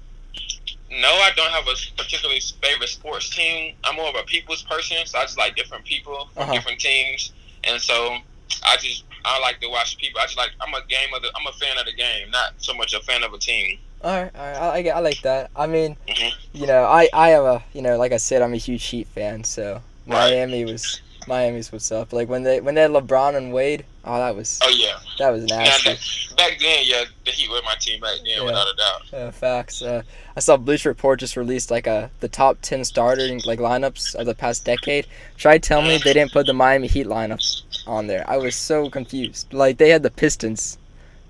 No, 0.90 1.09
I 1.09 1.31
don't 1.37 1.50
have 1.50 1.66
a 1.66 1.74
particularly 1.96 2.40
favorite 2.62 2.88
sports 2.88 3.28
team. 3.31 3.74
I'm 3.85 3.96
more 3.96 4.09
of 4.09 4.14
a 4.16 4.22
people's 4.24 4.62
person, 4.62 4.96
so 5.07 5.18
I 5.18 5.22
just 5.22 5.38
like 5.38 5.54
different 5.57 5.85
people 5.85 6.28
from 6.35 6.44
Uh-huh. 6.44 6.52
different 6.52 6.81
teams, 6.81 7.33
and 7.64 7.81
so 7.81 8.16
I 8.64 8.76
just 8.76 9.04
I 9.24 9.38
like 9.40 9.61
to 9.61 9.68
watch 9.68 9.96
people. 9.98 10.20
I 10.20 10.24
just 10.24 10.37
like 10.38 10.50
I'm 10.61 10.72
a 10.74 10.85
game 10.87 11.12
of 11.14 11.22
the 11.22 11.28
I'm 11.37 11.46
a 11.46 11.52
fan 11.52 11.78
of 11.78 11.85
the 11.87 11.92
game, 11.92 12.31
not 12.31 12.54
so 12.59 12.74
much 12.74 12.94
a 12.94 13.00
fan 13.00 13.22
of 13.22 13.33
a 13.33 13.38
team. 13.38 13.78
All 14.02 14.22
right, 14.22 14.31
all 14.37 14.46
right. 14.46 14.57
I, 14.87 14.90
I, 14.90 14.96
I 14.96 15.00
like 15.00 15.20
that. 15.22 15.50
I 15.57 15.66
mean, 15.66 15.96
Mhm. 16.09 16.33
You 16.52 16.66
know, 16.66 16.84
I 16.84 17.08
I 17.12 17.30
am 17.30 17.44
a 17.44 17.62
you 17.72 17.82
know 17.82 17.96
like 17.98 18.12
I 18.12 18.16
said, 18.18 18.42
I'm 18.42 18.54
a 18.54 18.58
huge 18.58 18.84
Heat 18.87 19.06
fan. 19.08 19.44
So 19.44 19.80
Miami 20.06 20.64
was 20.64 21.00
Miami's 21.26 21.70
what's 21.72 21.92
up. 21.92 22.12
Like 22.12 22.28
when 22.28 22.42
they 22.42 22.61
when 22.61 22.74
they 22.74 22.82
had 22.82 22.90
LeBron 22.90 23.37
and 23.37 23.52
Wade, 23.52 23.84
oh 24.04 24.18
that 24.18 24.34
was 24.34 24.58
Oh 24.62 24.68
yeah, 24.70 24.98
that 25.18 25.30
was 25.30 25.44
nasty. 25.44 25.90
back 26.37 26.58
then, 26.61 26.78
yeah, 26.84 27.04
the 27.26 27.30
Heat 27.32 27.50
were 27.50 27.61
my 27.64 27.74
team 27.78 28.00
back 28.00 28.16
then, 28.18 28.26
Yeah. 28.38 28.44
without 28.44 28.66
a 28.66 28.76
doubt. 28.76 29.20
Uh, 29.20 29.30
facts. 29.30 29.82
Uh, 29.82 30.02
I 30.37 30.40
saw 30.40 30.56
Bleacher 30.56 30.88
Report 30.88 31.20
just 31.20 31.37
released 31.37 31.70
like 31.70 31.87
a 31.87 32.11
the 32.20 32.28
top 32.28 32.58
ten 32.62 32.84
starting 32.84 33.42
like 33.44 33.58
lineups 33.58 34.14
of 34.14 34.24
the 34.26 34.34
past 34.34 34.64
decade. 34.64 35.06
Try 35.37 35.58
tell 35.58 35.82
me 35.82 35.98
they 35.98 36.14
didn't 36.14 36.32
put 36.32 36.46
the 36.46 36.54
Miami 36.54 36.87
Heat 36.88 37.06
lineups 37.06 37.62
on 37.87 38.06
there. 38.06 38.24
I 38.28 38.38
was 38.38 38.54
so 38.56 38.88
confused. 38.88 39.52
Like 39.52 39.76
they 39.78 39.90
had 39.90 40.02
the 40.02 40.11
Pistons. 40.11 40.78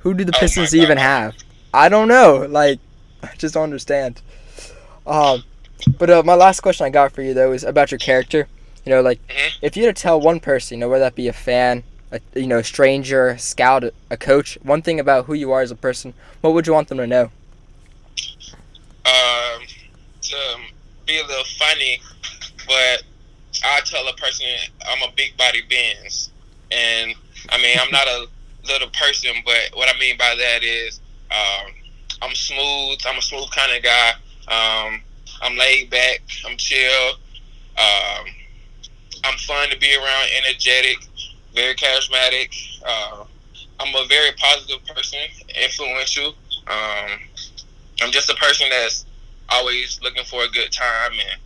Who 0.00 0.14
do 0.14 0.22
the 0.24 0.33
Oh 0.37 0.38
Pistons 0.40 0.76
even 0.76 0.96
have? 0.98 1.35
I 1.74 1.88
don't 1.88 2.07
know. 2.09 2.46
Like 2.48 2.78
I 3.24 3.35
just 3.37 3.54
don't 3.54 3.64
understand. 3.64 4.22
Um, 5.09 5.42
but 5.99 6.11
uh, 6.11 6.23
my 6.23 6.35
last 6.35 6.61
question 6.61 6.85
I 6.87 6.90
got 6.90 7.12
for 7.12 7.23
you 7.23 7.35
though 7.35 7.53
is 7.53 7.64
about 7.64 7.90
your 7.90 7.99
character. 7.99 8.47
You 8.85 8.90
know, 8.92 9.01
like 9.01 9.21
Mhm. 9.29 9.53
if 9.62 9.77
you 9.77 9.85
had 9.87 9.97
to 9.97 10.03
tell 10.03 10.21
one 10.21 10.38
person, 10.40 10.77
you 10.77 10.81
know, 10.81 10.88
whether 10.88 11.05
that 11.05 11.14
be 11.14 11.29
a 11.29 11.33
fan, 11.33 11.83
a, 12.12 12.21
you 12.35 12.47
know, 12.47 12.59
a 12.59 12.64
stranger, 12.64 13.29
a 13.31 13.38
scout, 13.38 13.85
a 14.11 14.16
coach, 14.16 14.59
one 14.62 14.83
thing 14.83 15.01
about 15.01 15.27
who 15.27 15.35
you 15.35 15.51
are 15.53 15.62
as 15.62 15.71
a 15.71 15.77
person, 15.77 16.14
what 16.42 16.53
would 16.55 16.66
you 16.66 16.73
want 16.73 16.88
them 16.88 16.99
to 16.99 17.07
know? 17.07 17.31
um, 19.07 19.62
to 20.21 20.37
be 21.07 21.18
a 21.18 21.23
little 21.27 21.44
funny, 21.59 21.99
but 22.66 23.03
I 23.64 23.81
tell 23.85 24.07
a 24.07 24.12
person 24.14 24.47
I'm 24.87 25.03
a 25.09 25.12
big 25.16 25.35
body 25.38 25.62
Benz, 25.68 26.31
and 26.71 27.14
I 27.49 27.57
mean 27.57 27.79
I'm 27.81 27.90
not 27.90 28.07
a 28.07 28.27
little 28.66 28.90
person, 28.90 29.31
but 29.47 29.71
what 29.75 29.88
I 29.94 29.99
mean 29.99 30.18
by 30.18 30.35
that 30.38 30.62
is 30.62 31.01
um, 31.31 31.73
I'm 32.21 32.35
smooth. 32.35 32.99
I'm 33.07 33.16
a 33.16 33.23
smooth 33.23 33.51
kind 33.51 33.75
of 33.77 33.83
guy. 33.83 34.12
Um, 34.48 35.00
I'm 35.42 35.56
laid 35.56 35.90
back. 35.90 36.20
I'm 36.46 36.56
chill. 36.56 37.12
Um, 37.76 38.24
I'm 39.24 39.38
fun 39.38 39.68
to 39.70 39.78
be 39.78 39.94
around. 39.94 40.28
Energetic, 40.44 40.98
very 41.54 41.74
charismatic. 41.74 42.54
Uh, 42.84 43.24
I'm 43.80 43.94
a 43.94 44.06
very 44.08 44.32
positive 44.38 44.84
person, 44.94 45.18
influential. 45.62 46.34
Um, 46.66 47.11
I'm 48.02 48.11
just 48.11 48.30
a 48.30 48.34
person 48.34 48.66
that's 48.70 49.04
always 49.50 50.00
looking 50.02 50.24
for 50.24 50.42
a 50.44 50.48
good 50.48 50.70
time 50.72 51.12
and 51.12 51.40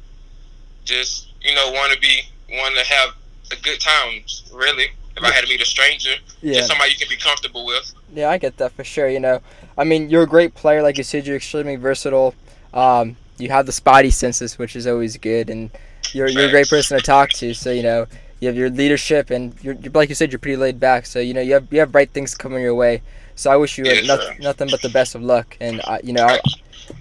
just 0.85 1.29
you 1.43 1.55
know 1.55 1.71
want 1.71 1.93
to 1.93 2.01
be 2.01 2.23
want 2.53 2.77
to 2.77 2.85
have 2.85 3.11
a 3.53 3.57
good 3.63 3.81
time. 3.81 4.23
Really, 4.53 4.87
if 5.17 5.23
I 5.23 5.31
had 5.33 5.43
to 5.43 5.49
meet 5.49 5.61
a 5.61 5.67
stranger, 5.67 6.15
Yeah. 6.41 6.55
just 6.55 6.69
somebody 6.69 6.93
you 6.93 6.97
can 6.97 7.09
be 7.09 7.17
comfortable 7.17 7.67
with. 7.67 7.93
Yeah, 8.15 8.31
I 8.31 8.39
get 8.39 8.57
that 8.59 8.73
for 8.73 8.85
sure. 8.85 9.09
You 9.09 9.21
know, 9.21 9.41
I 9.77 9.85
mean, 9.85 10.09
you're 10.11 10.23
a 10.23 10.27
great 10.27 10.55
player, 10.55 10.83
like 10.83 10.99
you 10.99 11.05
said. 11.05 11.27
You're 11.27 11.37
extremely 11.37 11.77
versatile. 11.77 12.35
Um, 12.75 13.17
you 13.39 13.49
have 13.51 13.67
the 13.67 13.73
spidey 13.73 14.13
senses, 14.13 14.59
which 14.59 14.77
is 14.77 14.87
always 14.87 15.17
good, 15.17 15.51
and 15.51 15.71
you're 16.13 16.29
you're 16.29 16.47
a 16.47 16.51
great 16.51 16.69
person 16.69 16.99
to 16.99 17.05
talk 17.05 17.31
to. 17.31 17.55
So 17.55 17.71
you 17.71 17.83
know, 17.83 18.07
you 18.41 18.49
have 18.49 18.57
your 18.57 18.71
leadership, 18.71 19.31
and 19.31 19.55
you're 19.63 19.75
you're- 19.75 19.91
like 19.91 20.09
you 20.09 20.15
said, 20.15 20.33
you're 20.33 20.39
pretty 20.39 20.57
laid 20.57 20.79
back. 20.81 21.07
So 21.07 21.19
you 21.19 21.35
know, 21.35 21.41
you 21.41 21.55
have 21.55 21.67
you 21.71 21.81
have 21.81 21.93
bright 21.93 22.11
things 22.11 22.35
coming 22.35 22.63
your 22.63 22.75
way. 22.75 23.03
So 23.35 23.51
I 23.51 23.57
wish 23.57 23.79
you 23.79 23.85
Yes, 23.85 24.07
noth- 24.07 24.39
nothing 24.41 24.69
but 24.71 24.83
the 24.83 24.91
best 24.91 25.15
of 25.15 25.23
luck, 25.23 25.57
and 25.61 25.81
I, 25.85 26.01
you 26.05 26.13
know, 26.13 26.27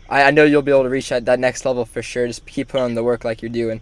I, 0.09 0.23
I 0.23 0.31
know 0.31 0.45
you'll 0.45 0.61
be 0.61 0.71
able 0.71 0.83
to 0.83 0.89
reach 0.89 1.09
that, 1.09 1.25
that 1.25 1.39
next 1.39 1.65
level 1.65 1.83
for 1.85 2.01
sure. 2.01 2.25
Just 2.25 2.45
keep 2.45 2.69
putting 2.69 2.85
on 2.85 2.95
the 2.95 3.03
work 3.03 3.25
like 3.25 3.41
you're 3.41 3.51
doing. 3.51 3.81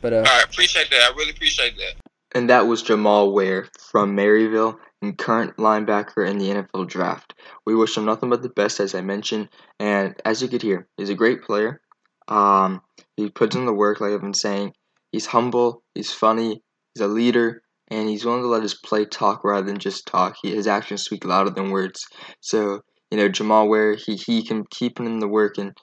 But 0.00 0.12
uh, 0.12 0.16
All 0.18 0.22
right, 0.22 0.44
appreciate 0.44 0.88
that. 0.90 1.10
I 1.12 1.16
really 1.16 1.30
appreciate 1.32 1.76
that. 1.76 1.99
And 2.34 2.48
that 2.48 2.66
was 2.66 2.82
Jamal 2.82 3.32
Ware 3.32 3.68
from 3.90 4.16
Maryville 4.16 4.78
and 5.02 5.18
current 5.18 5.56
linebacker 5.56 6.28
in 6.28 6.38
the 6.38 6.50
NFL 6.50 6.88
draft. 6.88 7.34
We 7.66 7.74
wish 7.74 7.96
him 7.96 8.04
nothing 8.04 8.30
but 8.30 8.42
the 8.42 8.48
best, 8.48 8.78
as 8.78 8.94
I 8.94 9.00
mentioned. 9.00 9.48
And 9.80 10.14
as 10.24 10.40
you 10.40 10.48
could 10.48 10.62
hear, 10.62 10.86
he's 10.96 11.10
a 11.10 11.14
great 11.14 11.42
player. 11.42 11.80
Um, 12.28 12.82
he 13.16 13.30
puts 13.30 13.56
in 13.56 13.66
the 13.66 13.72
work, 13.72 14.00
like 14.00 14.12
I've 14.12 14.20
been 14.20 14.34
saying. 14.34 14.72
He's 15.10 15.26
humble, 15.26 15.82
he's 15.94 16.12
funny, 16.12 16.62
he's 16.94 17.02
a 17.02 17.08
leader, 17.08 17.62
and 17.88 18.08
he's 18.08 18.24
willing 18.24 18.42
to 18.42 18.48
let 18.48 18.62
his 18.62 18.74
play 18.74 19.04
talk 19.04 19.42
rather 19.42 19.66
than 19.66 19.78
just 19.78 20.06
talk. 20.06 20.36
He, 20.40 20.54
his 20.54 20.68
actions 20.68 21.02
speak 21.02 21.24
louder 21.24 21.50
than 21.50 21.70
words. 21.70 22.06
So, 22.40 22.82
you 23.10 23.18
know, 23.18 23.28
Jamal 23.28 23.68
Ware, 23.68 23.96
he, 23.96 24.14
he 24.14 24.44
can 24.44 24.64
keep 24.70 25.00
in 25.00 25.18
the 25.18 25.26
work, 25.26 25.58
and 25.58 25.76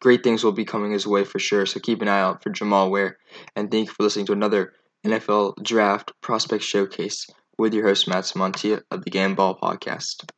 great 0.00 0.22
things 0.22 0.44
will 0.44 0.52
be 0.52 0.66
coming 0.66 0.92
his 0.92 1.06
way 1.06 1.24
for 1.24 1.38
sure. 1.38 1.64
So 1.64 1.80
keep 1.80 2.02
an 2.02 2.08
eye 2.08 2.20
out 2.20 2.42
for 2.42 2.50
Jamal 2.50 2.90
Ware. 2.90 3.16
And 3.56 3.70
thank 3.70 3.88
you 3.88 3.94
for 3.94 4.02
listening 4.02 4.26
to 4.26 4.32
another 4.32 4.74
NFL 5.08 5.62
Draft 5.62 6.12
Prospect 6.20 6.62
Showcase 6.62 7.26
with 7.56 7.72
your 7.72 7.86
host, 7.86 8.06
Matt 8.06 8.24
Simontia 8.24 8.82
of 8.90 9.04
the 9.04 9.10
Gamball 9.10 9.58
Podcast. 9.58 10.28